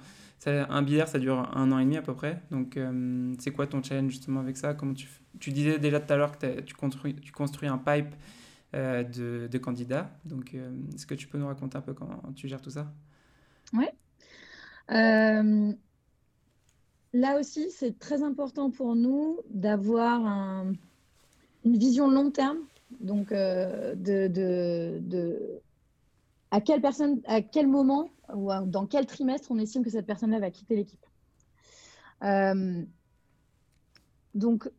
[0.46, 2.42] Un BDR, ça dure un an et demi à peu près.
[2.50, 2.78] Donc,
[3.38, 4.74] c'est quoi ton challenge justement avec ça?
[4.74, 5.08] Comment tu,
[5.40, 8.14] tu disais déjà tout à l'heure que tu construis, tu construis un pipe
[8.74, 10.10] de, de, candidats.
[10.26, 10.54] Donc,
[10.94, 12.92] est-ce que tu peux nous raconter un peu comment tu gères tout ça?
[13.72, 13.86] Oui.
[17.14, 20.64] Euh, là aussi, c'est très important pour nous d'avoir
[21.64, 22.58] une vision long terme.
[23.00, 25.60] Donc, euh, de,
[26.50, 30.38] à quelle personne, à quel moment ou dans quel trimestre on estime que cette personne-là
[30.38, 31.04] va quitter l'équipe.
[32.22, 32.82] Euh,
[34.34, 34.70] donc,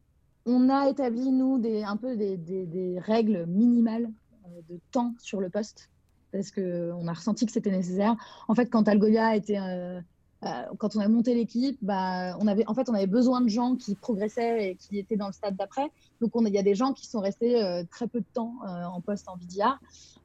[0.45, 4.11] on a établi, nous, un peu des, règles minimales
[4.69, 5.89] de temps sur le poste
[6.31, 8.15] parce qu'on a ressenti que c'était nécessaire.
[8.47, 10.01] En fait, quand Algolia était, euh, euh,
[10.77, 13.75] quand on a monté l'équipe, bah, on avait, en fait, on avait besoin de gens
[13.75, 15.89] qui progressaient et qui étaient dans le stade d'après.
[16.21, 19.01] Donc, il y a des gens qui sont restés euh, très peu de temps en
[19.01, 19.79] poste en VDR.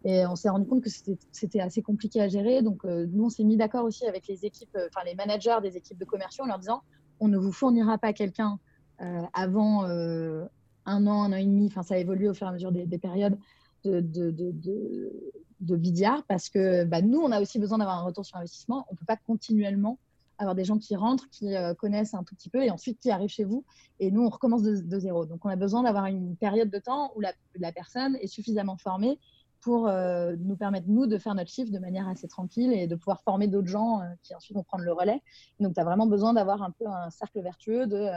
[0.05, 0.91] Et on s'est rendu compte que
[1.33, 2.63] c'était assez compliqué à gérer.
[2.63, 5.99] Donc, nous, on s'est mis d'accord aussi avec les équipes, enfin, les managers des équipes
[5.99, 6.83] de commerciaux en leur disant
[7.21, 8.59] on ne vous fournira pas quelqu'un
[9.35, 11.67] avant un an, un an et demi.
[11.67, 13.39] Enfin, ça a évolué au fur et à mesure des, périodes
[13.85, 18.37] de, de, de, parce que bah, nous, on a aussi besoin d'avoir un retour sur
[18.37, 18.87] investissement.
[18.89, 19.99] On ne peut pas continuellement
[20.41, 23.11] avoir des gens qui rentrent, qui euh, connaissent un tout petit peu et ensuite qui
[23.11, 23.65] arrivent chez vous.
[23.99, 25.27] Et nous, on recommence de, zéro.
[25.27, 29.19] Donc, on a besoin d'avoir une période de temps où la, personne est suffisamment formée
[29.61, 32.97] pour euh, nous permettre, nous, de faire notre chiffre de manière assez tranquille et de
[32.97, 35.23] pouvoir former d'autres gens euh, qui ensuite vont prendre le relais.
[35.61, 38.09] donc, tu as vraiment besoin d'avoir un peu un cercle vertueux de,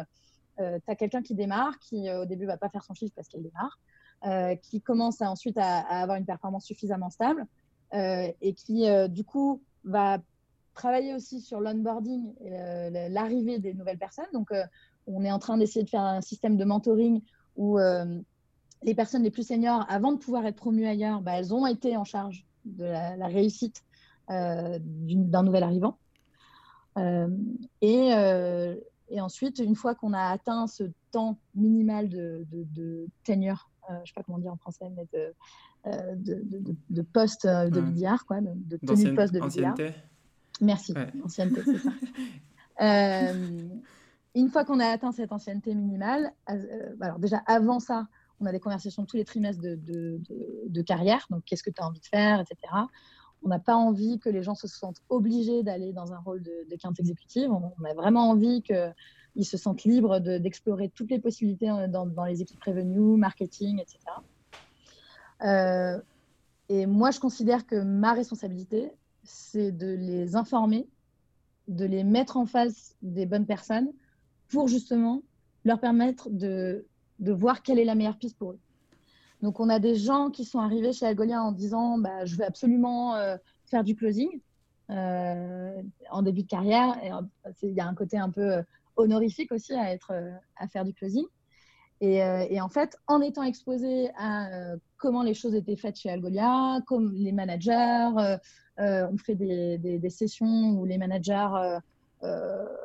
[0.57, 3.43] tu as quelqu'un qui démarre, qui au début va pas faire son chiffre parce qu'elle
[3.43, 3.79] démarre.
[4.61, 7.45] Qui commence ensuite à, avoir une performance suffisamment stable
[7.91, 10.19] et qui, du coup, va
[10.73, 14.25] travailler aussi sur l'onboarding et l'arrivée des nouvelles personnes.
[14.33, 14.49] Donc,
[15.07, 17.21] on est en train d'essayer de faire un système de mentoring
[17.55, 17.77] où
[18.83, 21.95] les personnes les plus seniors, avant de pouvoir être promues ailleurs, bah, elles ont été
[21.95, 23.83] en charge de la, réussite
[24.29, 25.97] d'un nouvel arrivant.
[26.97, 28.09] et,
[29.09, 33.93] et, ensuite, une fois qu'on a atteint ce temps minimal de, de, de tenure euh,
[33.95, 35.33] je ne sais pas comment dire en français, mais de,
[35.87, 39.75] euh, poste euh, de billard, quoi, de, tenue de poste de billard.
[40.61, 40.93] Merci,
[41.23, 41.91] ancienneté, c'est ça.
[44.35, 46.33] une fois qu'on a atteint cette ancienneté minimale,
[47.01, 48.07] alors déjà avant ça,
[48.39, 50.19] on a des conversations tous les trimestres de, de,
[50.67, 52.57] de carrière, donc qu'est-ce que tu as envie de faire, etc.
[53.43, 56.75] On n'a pas envie que les gens se sentent obligés d'aller dans un rôle de,
[56.77, 57.51] quinte exécutive.
[57.51, 58.91] On, a vraiment envie que
[59.35, 63.99] ils se sentent libres d'explorer toutes les possibilités euh, dans, les équipes revenue, marketing, etc.
[65.43, 65.99] Euh,
[66.69, 68.91] et moi, je considère que ma responsabilité,
[69.23, 70.87] c'est de les informer,
[71.67, 73.91] de les mettre en face des bonnes personnes
[74.49, 75.21] pour justement
[75.65, 76.85] leur permettre de,
[77.19, 78.59] de voir quelle est la meilleure piste pour eux.
[79.41, 82.45] Donc, on a des gens qui sont arrivés chez Algolia en disant bah, Je veux
[82.45, 84.39] absolument euh, faire du closing
[84.89, 86.95] en début de carrière.
[87.63, 88.63] Il y a un côté un peu
[88.95, 91.25] honorifique aussi à, être, euh, à faire du closing.
[92.03, 95.95] Et, euh, et, en fait, en étant exposé à euh, comment les choses étaient faites
[95.97, 98.09] chez Algolia, comme les managers,
[98.77, 101.79] on fait des, sessions où les managers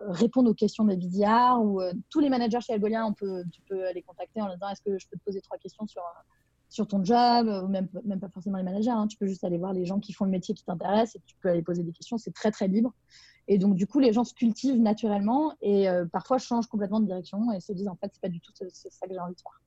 [0.06, 3.92] répondent aux questions des BDR, ou tous les managers chez Algolia, on peut, tu peux
[3.92, 6.02] les contacter en leur disant est-ce que je peux te poser trois questions sur,
[6.68, 9.06] sur ton job, ou même, même pas forcément les managers, hein.
[9.06, 11.34] tu peux juste aller voir les gens qui font le métier qui t'intéresse et tu
[11.40, 12.92] peux aller poser des questions, c'est très très libre.
[13.50, 17.06] Et donc, du coup, les gens se cultivent naturellement et euh, parfois changent complètement de
[17.06, 19.40] direction et se disent en fait, c'est pas du tout ça que j'ai envie de
[19.40, 19.60] faire.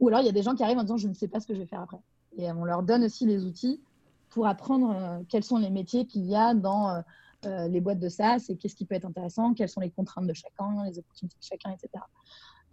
[0.00, 1.40] Ou alors, il y a des gens qui arrivent en disant je ne sais pas
[1.40, 1.98] ce que je vais faire après.
[2.36, 3.80] Et on leur donne aussi les outils
[4.28, 7.02] pour apprendre euh, quels sont les métiers qu'il y a dans
[7.46, 10.26] euh, les boîtes de SaaS et qu'est-ce qui peut être intéressant, quelles sont les contraintes
[10.26, 12.04] de chacun, les opportunités de chacun, etc.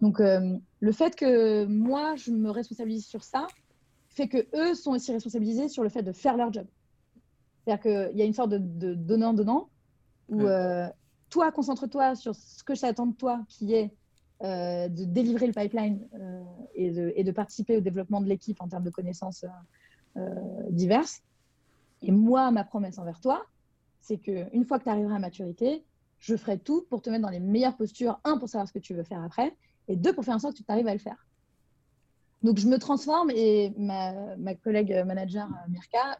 [0.00, 3.46] Donc, le fait que moi, je me responsabilise sur ça
[4.08, 6.66] fait que eux sont aussi responsabilisés sur le fait de faire leur job.
[7.64, 9.68] C'est-à-dire qu'il y a une sorte de donnant-donnant
[10.28, 10.88] où euh,
[11.30, 13.92] toi, concentre-toi sur ce que j'attends de toi, qui est
[14.42, 16.42] euh, de délivrer le pipeline euh,
[16.74, 19.44] et, de, et, de, participer au développement de l'équipe en termes de connaissances
[20.70, 21.22] diverses.
[22.02, 23.44] Et moi, ma promesse envers toi,
[24.00, 25.84] c'est qu'une fois que tu arriveras à maturité,
[26.20, 28.78] je ferai tout pour te mettre dans les meilleures postures, un, pour savoir ce que
[28.78, 29.54] tu veux faire après,
[29.88, 31.26] et deux, pour faire en sorte que tu arrives à le faire.
[32.42, 36.18] Donc, je me transforme et ma, collègue manager, Mirka,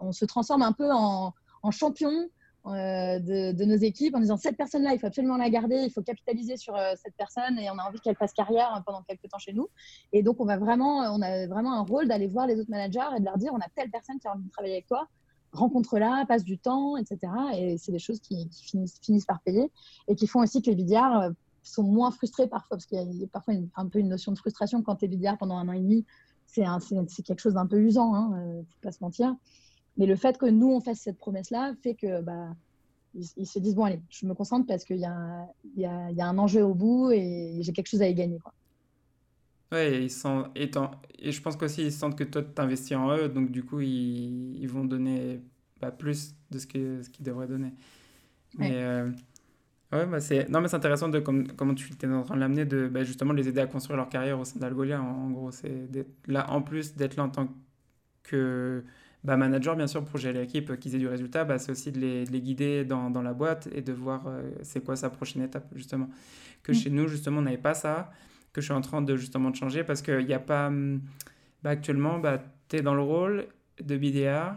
[0.00, 2.28] on, se transforme un peu en, en champion
[2.66, 6.02] euh, de, nos équipes en disant cette personne-là, il faut absolument la garder, il faut
[6.02, 9.28] capitaliser sur euh, cette personne et on a envie qu'elle fasse carrière hein, pendant quelques
[9.28, 9.68] temps chez nous.
[10.12, 13.38] Et donc, on, a vraiment un rôle d'aller voir les autres managers et de leur
[13.38, 15.06] dire on a telle personne qui a envie de travailler avec toi,
[15.52, 17.32] rencontre-la, passe du temps, etc.
[17.56, 18.48] Et c'est des choses qui,
[19.00, 19.70] finissent, par payer
[20.08, 21.32] et qui font aussi que euh,
[21.70, 24.82] sont moins frustrés parfois, parce qu'il y a parfois un peu une notion de frustration
[24.82, 26.04] quand tu es billard pendant un an et demi.
[26.46, 26.62] C'est
[27.24, 29.34] quelque chose d'un peu usant, il hein, ne faut pas se mentir.
[29.96, 32.54] Mais le fait que nous, on fasse cette promesse-là fait que bah,
[33.14, 35.06] ils, se disent, bon, allez, je me concentre parce qu'il y,
[35.76, 38.38] y, y, a un enjeu au bout et j'ai quelque chose à y gagner.
[38.38, 38.52] Quoi.
[39.72, 40.70] Ouais, ils sont, et,
[41.18, 43.80] et je pense qu'aussi ils sentent que toi tu investis en eux, donc du coup
[43.80, 45.40] ils, ils vont donner
[45.80, 47.72] bah, plus de ce qu'ils ce qu'ils devraient donner.
[48.58, 49.10] Mais euh,
[49.92, 52.40] ouais bah c'est non mais c'est intéressant de comme, comment tu es en train de
[52.40, 55.00] l'amener de bah, justement les aider à construire leur carrière au sein d'Algolia.
[55.00, 55.88] En, gros, c'est
[56.26, 57.48] là en plus d'être là en tant
[58.22, 58.84] que
[59.24, 61.98] bah, manager bien sûr pour gérer l'équipe, qu'ils aient du résultat, bah, c'est aussi de
[61.98, 65.10] les, de les guider dans, dans, la boîte et de voir euh, c'est quoi sa
[65.10, 66.08] prochaine étape justement.
[66.62, 66.74] Que mm.
[66.74, 68.10] chez nous justement on n'avait pas ça
[68.56, 70.68] que je suis en train de justement de changer parce qu'il n'y a pas.
[70.68, 71.02] Hum,
[71.62, 73.46] bah, actuellement, bah, tu es dans le rôle
[73.80, 74.54] de BDR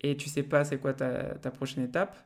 [0.00, 2.16] et tu sais pas c'est quoi ta, ta, prochaine étape.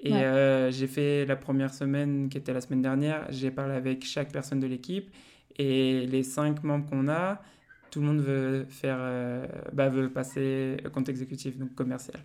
[0.00, 4.04] Et euh, j'ai fait la première semaine qui était la semaine dernière, j'ai parlé avec
[4.04, 5.10] chaque personne de l'équipe
[5.58, 7.42] et les cinq membres qu'on a,
[7.90, 12.20] tout le monde veut faire, euh, bah, veut passer compte exécutif, donc commercial.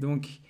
[0.00, 0.40] Donc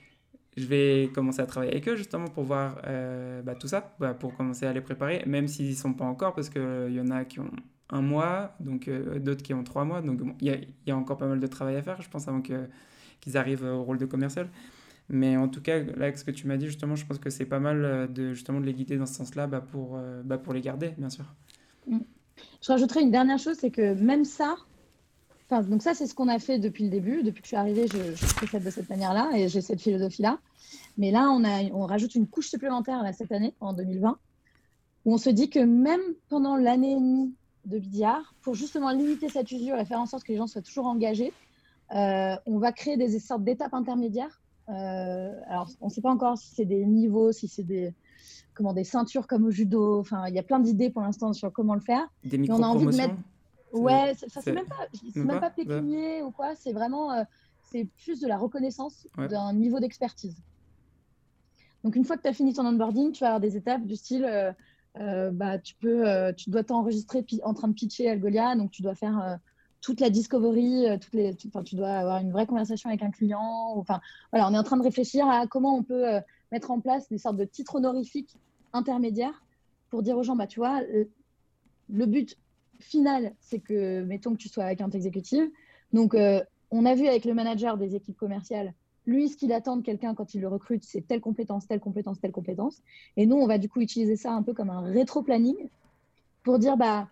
[0.57, 4.14] je vais commencer à travailler avec eux justement pour voir euh, bah, tout ça, bah,
[4.14, 7.11] pour commencer à les préparer, même s'ils n'y sont pas encore, parce qu'il y en
[7.11, 7.51] a qui ont
[7.91, 11.27] un mois, donc d'autres qui ont trois mois, donc il y, y, a encore pas
[11.27, 14.49] mal de travail à faire, je pense, avant qu'ils arrivent au rôle de commercial.
[15.09, 17.30] Mais en tout cas, là, avec ce que tu m'as dit, justement, je pense que
[17.30, 20.38] c'est pas mal euh, de, justement, de les guider dans ce sens-là bah, pour, bah,
[20.38, 21.24] pour les garder, bien sûr.
[21.86, 21.98] Mm.
[22.62, 24.57] Je rajouterais une dernière chose, c'est que même ça,
[25.61, 27.22] donc ça, c'est ce qu'on a fait depuis le début.
[27.22, 30.38] Depuis que je suis arrivée, je, je fais de cette manière-là et j'ai cette philosophie-là.
[30.96, 34.18] Mais là, on, a, on rajoute une couche supplémentaire cette année, en 2020,
[35.05, 37.34] où on se dit que même pendant l'année et demie
[37.66, 40.62] de BDR, pour justement limiter cette usure et faire en sorte que les gens soient
[40.62, 41.32] toujours engagés,
[41.94, 44.40] euh, on va créer des sortes d'étapes intermédiaires.
[44.68, 47.94] Euh, alors, on ne sait pas encore si c'est des niveaux, si c'est des,
[48.54, 49.98] comment, des ceintures comme au judo.
[50.00, 52.06] Enfin, il y a plein d'idées pour l'instant sur comment le faire.
[52.24, 53.16] Des micro-promotions
[53.72, 56.54] Ouais, ça, c'est même pas, même pas, pécunier ou quoi.
[56.54, 57.24] C'est vraiment, euh,
[57.70, 60.36] c'est plus de la reconnaissance d'un niveau d'expertise.
[61.82, 63.96] Donc une fois que tu as fini ton onboarding, tu vas avoir des étapes du
[63.96, 64.52] style, euh,
[64.98, 66.04] euh, bah, tu peux,
[66.36, 69.38] tu dois t'enregistrer en train de pitcher Algolia, donc tu dois faire
[69.83, 73.74] toute la discovery, toutes les, tu, tu dois avoir une vraie conversation avec un client.
[73.76, 76.05] Enfin, voilà, on est en train de réfléchir à comment on peut
[76.51, 78.39] mettre en place des sortes de titres honorifiques
[78.72, 79.45] intermédiaires
[79.91, 80.80] pour dire aux gens, bah, tu vois,
[81.89, 82.39] le but
[82.80, 85.51] final, c'est que, mettons que tu sois account exécutive.
[85.93, 88.72] Donc, euh, on a vu avec le manager des équipes commerciales,
[89.07, 92.20] lui, ce qu'il attend de quelqu'un quand il le recrute, c'est telle compétence, telle compétence,
[92.20, 92.83] telle compétence.
[93.16, 95.68] Et nous, on va du coup utiliser ça un peu comme un rétro-planning
[96.45, 97.09] pour dire, bah,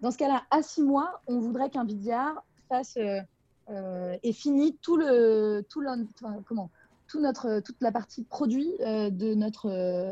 [0.00, 3.20] dans ce cas-là, à six mois, on voudrait qu'un BDR fasse euh,
[3.70, 5.82] euh, et finisse tout le, tout
[6.46, 6.70] comment,
[7.08, 9.68] tout notre, toute la partie produit de, notre,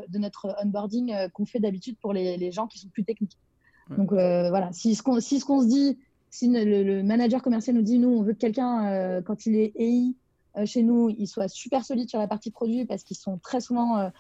[0.09, 3.39] de notre onboarding qu'on fait d'habitude pour les, les, gens qui sont plus techniques.
[3.97, 5.99] Donc euh, voilà, si ce qu'on si se dit,
[6.31, 9.73] si le, manager commercial nous dit, nous, on veut que quelqu'un, euh, quand il est
[10.57, 13.61] euh, chez nous, il soit super solide sur la partie produit parce qu'ils sont très
[13.61, 14.11] souvent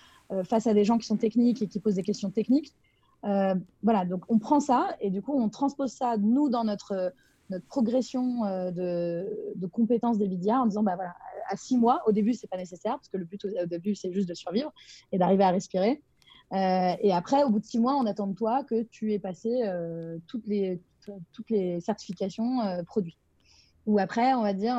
[0.44, 2.74] face à des gens qui sont techniques et qui posent des questions techniques.
[3.22, 7.12] Voilà, donc on prend ça et du coup, on transpose ça, nous, dans notre,
[7.68, 11.14] progression de, de, compétences des BDA en disant, bah voilà,
[11.48, 14.12] à six mois, au début, c'est pas nécessaire parce que le but au début, c'est
[14.12, 14.72] juste de survivre
[15.12, 16.02] et d'arriver à respirer.
[16.52, 19.18] Euh, et après, au bout de six mois, on attend de toi que tu aies
[19.18, 20.80] passé euh, toutes, les,
[21.32, 23.18] toutes les certifications euh, produits.
[23.86, 24.76] Ou après, on va dire,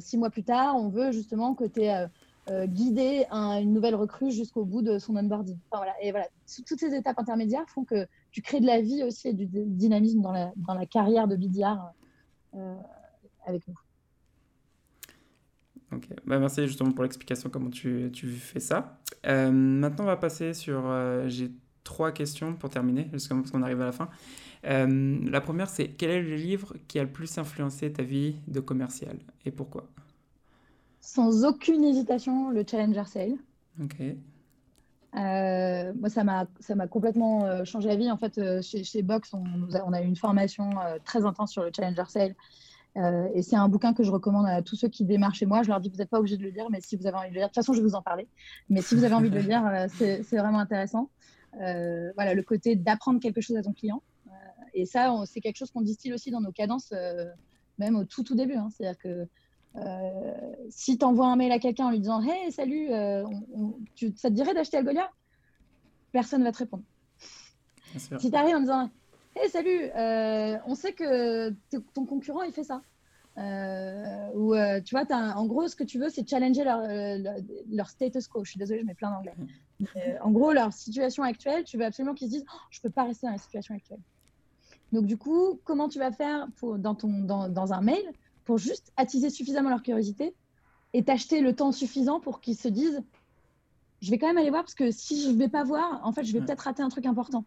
[0.00, 2.06] six mois plus tard, on veut justement que tu aies
[2.48, 5.58] guidé une nouvelle recrue jusqu'au bout de son onboarding.
[6.02, 6.26] Et voilà,
[6.66, 10.20] toutes ces étapes intermédiaires font que tu crées de la vie aussi et du dynamisme
[10.20, 11.78] dans la, carrière de BDR
[13.46, 13.74] avec nous.
[15.94, 18.98] Ok, bah, merci justement pour l'explication comment tu, fais ça.
[19.26, 20.82] Euh, maintenant, on va passer sur.
[20.86, 21.50] Euh, j'ai
[21.84, 24.08] trois questions pour terminer, parce qu'on arrive à la fin.
[24.64, 28.36] Euh, la première, c'est quel est le livre qui a le plus influencé ta vie
[28.48, 29.86] de commercial et pourquoi?
[31.06, 33.36] Sans aucune hésitation, le Challenger Sale.
[33.82, 34.00] Ok.
[35.12, 38.10] moi, ça m'a complètement changé la vie.
[38.10, 39.44] En fait, chez, chez Box, on,
[39.86, 40.70] on, a eu une formation
[41.04, 42.34] très intense sur le Challenger Sale.
[42.96, 45.62] Euh, et c'est un bouquin que je recommande à tous ceux qui démarrent chez moi.
[45.62, 47.28] Je leur dis, vous n'êtes pas obligé de le lire, mais si vous avez envie
[47.28, 48.28] de le lire, de toute façon, je vais vous en parler.
[48.68, 51.10] Mais si vous avez envie de le lire, euh, c'est vraiment intéressant.
[51.60, 54.02] Euh, voilà, le côté d'apprendre quelque chose à ton client.
[54.74, 56.92] et ça, c'est quelque chose qu'on distille aussi dans nos cadences,
[57.78, 58.54] même au tout, tout début.
[58.54, 58.68] Hein.
[58.70, 59.26] C'est-à-dire que
[60.70, 62.88] si tu envoies un mail à quelqu'un en lui disant, hey, salut,
[64.16, 65.10] ça te dirait d'acheter Algolia?
[66.12, 66.84] Personne ne va te répondre.
[67.96, 68.90] Si tu arrives en disant,
[69.36, 71.50] Hey, salut, euh, on sait que
[71.92, 72.82] ton concurrent, il fait ça.
[73.36, 76.82] Euh, ou euh, tu vois, as en gros, ce que tu veux, c'est challenger leur,
[77.68, 78.44] leur, status quo.
[78.44, 79.34] Je suis désolée, je mets plein d'anglais.
[80.22, 82.90] en gros, leur situation actuelle, tu veux absolument qu'ils se disent oh, je ne peux
[82.90, 83.98] pas rester dans la situation actuelle.
[84.92, 88.04] Donc, du coup, comment tu vas faire pour, dans, ton, dans, dans un mail
[88.44, 90.34] pour juste attiser suffisamment leur curiosité
[90.92, 93.02] et t'acheter le temps suffisant pour qu'ils se disent
[94.00, 96.12] je vais quand même aller voir parce que si je ne vais pas voir, en
[96.12, 97.44] fait, je vais peut-être rater un truc important.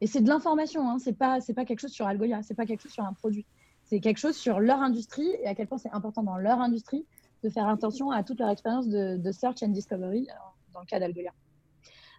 [0.00, 2.64] Et c'est de l'information, hein, c'est pas c'est pas quelque chose sur Algolia, c'est pas
[2.64, 3.44] quelque chose sur un produit,
[3.84, 7.04] c'est quelque chose sur leur industrie et à quel point c'est important dans leur industrie
[7.44, 10.32] de faire attention à toute leur expérience de, search and discovery euh,
[10.72, 11.32] dans le cas d'Algolia.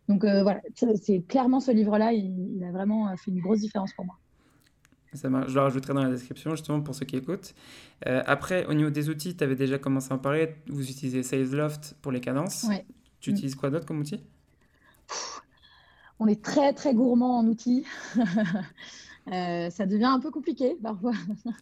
[0.08, 4.06] Donc euh, voilà, c'est clairement ce livre-là, il, a vraiment fait une grosse différence pour
[4.06, 4.20] moi.
[5.14, 7.54] Ça Je le rajouterai dans la description justement pour ceux qui écoutent.
[8.08, 10.56] Euh, après, au niveau des outils, tu avais déjà commencé à en parler.
[10.68, 12.66] Vous utilisez SalesLoft pour les cadences.
[13.20, 14.22] Tu utilises quoi d'autre comme outil?
[16.20, 17.86] On est très très gourmand en outils.
[19.32, 21.14] Euh, ça devient un peu compliqué parfois.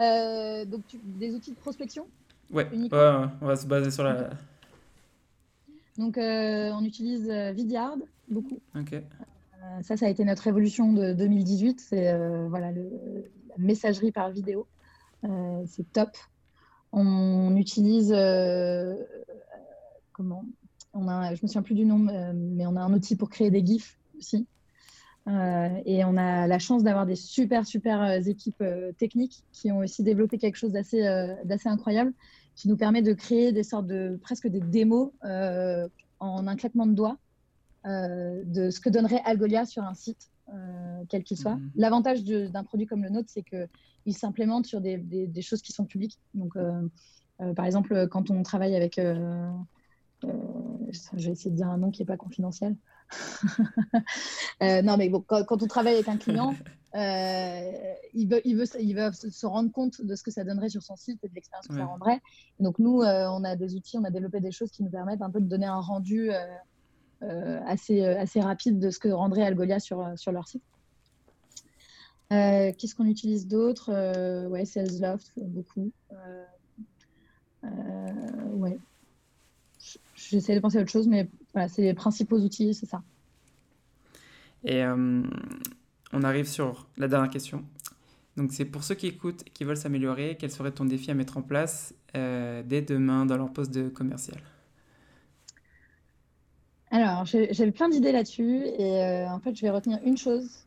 [0.00, 2.06] Euh, donc, des outils de prospection?
[2.50, 4.28] Ouais, on va se baser sur la.
[5.96, 7.96] Donc, on utilise Vidyard
[8.28, 8.60] beaucoup.
[8.76, 9.00] Ok.
[9.64, 11.80] Euh, ça, ça a été notre évolution de 2018.
[11.80, 12.82] C'est euh, voilà, la
[13.58, 14.66] messagerie par vidéo.
[15.24, 16.10] Euh, c'est top.
[16.92, 18.14] On utilise
[20.12, 20.44] comment?
[20.92, 23.50] On a, je me souviens plus du nom, mais on a un outil pour créer
[23.50, 24.46] des GIFs aussi.
[25.26, 28.62] et on a la chance d'avoir des super, super équipes
[28.96, 32.12] techniques qui ont aussi développé quelque chose d'assez incroyable,
[32.54, 35.10] qui nous permet de créer des sortes de presque des démos
[36.20, 37.18] en un claquement de doigts
[37.84, 41.56] de ce que donnerait Algolia sur un site, euh, quel qu'il soit.
[41.56, 41.70] Mhm.
[41.76, 46.18] L'avantage d'un produit comme le nôtre, c'est qu'il s'implémente sur des, choses qui sont publiques.
[46.34, 46.82] Donc, euh,
[47.54, 49.00] par exemple, quand on travaille avec
[51.12, 52.76] je vais essayer de dire un nom qui n'est pas confidentiel.
[54.60, 56.54] non, mais bon, quand, on travaille avec un client,
[56.94, 60.82] il, veut, il, veut, il veut se rendre compte de ce que ça donnerait sur
[60.82, 62.20] son site et de l'expérience que ça rendrait.
[62.60, 65.30] Donc, nous, on a des outils, on a développé des choses qui nous permettent un
[65.30, 66.38] peu de donner un rendu euh,
[67.66, 70.62] assez, euh, assez rapide de ce que rendrait Algolia sur, euh, sur leur site.
[72.30, 73.92] Qu'est-ce qu'on utilise d'autre?
[74.48, 75.92] Ouais, SalesLoft, beaucoup.
[77.62, 78.78] ouais.
[80.16, 83.02] J'essaie de penser à autre chose, mais voilà, c'est les principaux outils, c'est ça.
[84.64, 87.64] Et on arrive sur la dernière question.
[88.36, 91.14] Donc c'est pour ceux qui écoutent et qui veulent s'améliorer, quel serait ton défi à
[91.14, 94.40] mettre en place dès demain dans leur poste de commercial?
[96.94, 100.64] Alors, j'ai plein d'idées là-dessus et euh, en fait, je vais retenir une chose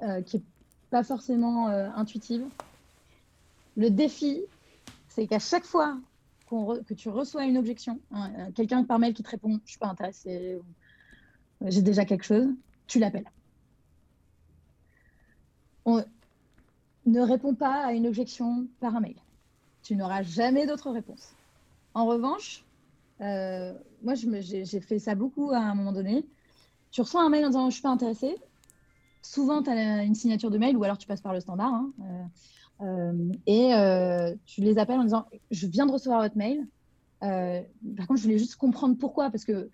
[0.00, 0.42] euh, qui n'est
[0.88, 2.42] pas forcément euh, intuitive.
[3.76, 4.40] Le défi,
[5.08, 5.98] c'est qu'à chaque fois
[6.48, 9.88] que tu reçois une objection, hein, quelqu'un par mail qui te répond Je suis pas
[9.88, 10.58] intéressé,
[11.60, 12.48] j'ai déjà quelque chose,
[12.86, 13.30] tu l'appelles.
[15.84, 16.02] On
[17.04, 19.16] ne réponds pas à une objection par un mail.
[19.82, 21.34] Tu n'auras jamais d'autre réponse.
[21.92, 22.64] En revanche,
[23.20, 26.26] euh, moi, j'ai fait ça beaucoup à un moment donné.
[26.90, 28.36] Tu reçois un mail en disant je suis pas intéressé.
[29.22, 31.72] Souvent, tu as une signature de mail ou alors tu passes par le standard.
[31.72, 32.24] Hein, euh,
[32.82, 36.66] euh, et tu les appelles en disant je viens de recevoir votre mail.
[37.20, 39.30] par contre, je voulais juste comprendre pourquoi.
[39.30, 39.70] Parce que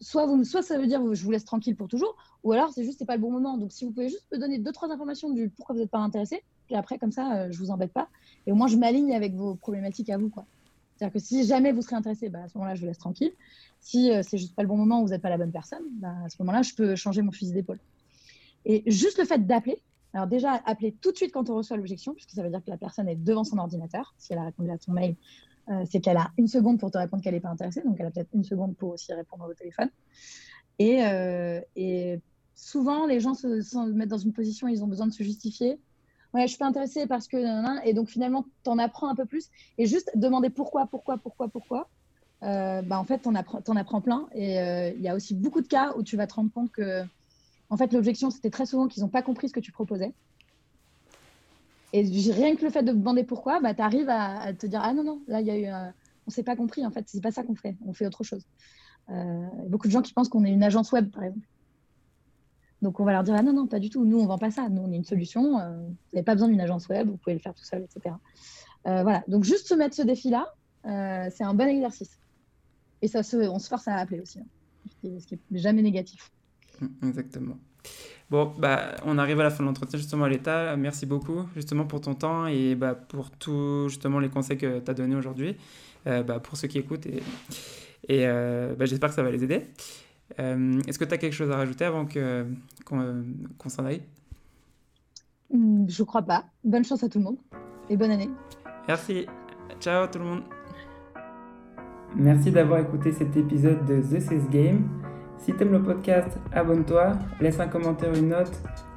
[0.00, 2.84] soit, vous, soit ça veut dire je vous laisse tranquille pour toujours, ou alors c'est
[2.84, 3.56] juste c'est pas le bon moment.
[3.56, 5.98] Donc, si vous pouvez juste me donner deux, trois informations du pourquoi vous n'êtes pas
[5.98, 8.08] intéressé, puis après, comme ça, je vous embête pas.
[8.46, 10.28] Et au moins, je m'aligne avec vos problématiques à vous.
[10.28, 10.44] Quoi.
[11.00, 13.32] C'est-à-dire que si jamais vous serez intéressé, bah, à ce moment-là, je vous laisse tranquille.
[13.80, 15.82] Si euh, c'est juste pas le bon moment ou vous n'êtes pas la bonne personne,
[15.92, 17.78] bah, à ce moment-là, je peux changer mon fusil d'épaule.
[18.66, 19.80] Et juste le fait d'appeler,
[20.12, 22.68] alors déjà, appeler tout de suite quand on reçoit l'objection, puisque ça veut dire que
[22.68, 24.14] la personne est devant son ordinateur.
[24.18, 25.16] Si elle a répondu à ton mail,
[25.70, 28.06] euh, c'est qu'elle a une seconde pour te répondre qu'elle n'est pas intéressée, donc elle
[28.06, 29.88] a peut-être une seconde pour aussi répondre au téléphone.
[30.78, 31.62] Et, euh,
[32.54, 35.78] souvent, les gens se, se, mettent dans une position, ils ont besoin de se justifier
[36.34, 39.26] ouais, je suis pas intéressée parce que et donc finalement tu en apprends un peu
[39.26, 41.88] plus et juste demander pourquoi, pourquoi, pourquoi, pourquoi.
[42.42, 44.26] Euh, bah en fait, tu en, en, apprends plein.
[44.34, 46.72] Et euh, il y a aussi beaucoup de cas où tu vas te rendre compte
[46.72, 47.02] que,
[47.68, 50.12] en fait, l'objection, c'était très souvent qu'ils n'ont pas compris ce que tu proposais.
[51.92, 54.94] Et rien que le fait de demander pourquoi, bah, tu arrives à, te dire Ah
[54.94, 55.66] non, non, là, il y a eu.
[55.66, 55.92] on
[56.28, 58.44] ne s'est pas compris, en fait, c'est pas ça qu'on fait, on fait autre chose.
[59.10, 61.46] Euh, beaucoup de gens qui pensent qu'on est une agence web, par exemple.
[62.82, 64.50] Donc on va leur dire ah non non pas du tout, nous on vend pas
[64.50, 67.16] ça, nous on est une solution, euh, vous n'avez pas besoin d'une agence web, vous
[67.18, 68.14] pouvez le faire tout seul, etc.
[68.86, 70.54] Euh, voilà, donc juste se mettre ce défi-là,
[70.86, 72.18] euh, c'est un bon exercice.
[73.02, 74.46] Et ça on se force à appeler aussi, hein,
[75.18, 76.30] ce qui n'est jamais négatif.
[76.80, 77.58] Mmh, exactement.
[78.30, 80.76] Bon, bah, on arrive à la fin de l'entretien justement à l'état.
[80.76, 84.90] Merci beaucoup justement pour ton temps et bah, pour tous justement les conseils que tu
[84.90, 85.56] as donnés aujourd'hui,
[86.04, 87.22] bah, pour ceux qui écoutent et,
[88.08, 89.66] et bah, j'espère que ça va les aider.
[90.38, 92.06] Euh, est-ce que tu as quelque chose à rajouter avant
[92.84, 94.02] qu'on s'en aille?
[95.52, 96.44] Hmm, Je crois pas.
[96.64, 97.36] Bonne chance à tout le monde
[97.88, 98.30] et bonne année.
[98.86, 99.26] Merci.
[99.80, 100.42] Ciao tout le monde.
[102.16, 104.88] Merci d'avoir écouté cet épisode de The CS Game.
[105.38, 108.52] Si t'aimes le podcast, abonne-toi, laisse un commentaire, une note,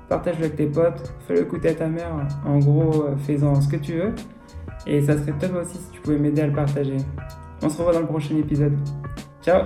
[0.10, 2.28] partage-le avec tes potes, fais-le écouter à ta mère.
[2.46, 4.14] En gros, euh, fais-en ce que tu veux.
[4.86, 6.98] Et ça serait top aussi si tu pouvais m'aider à le partager.
[7.62, 8.78] On se revoit dans le prochain épisode.
[9.42, 9.62] Ciao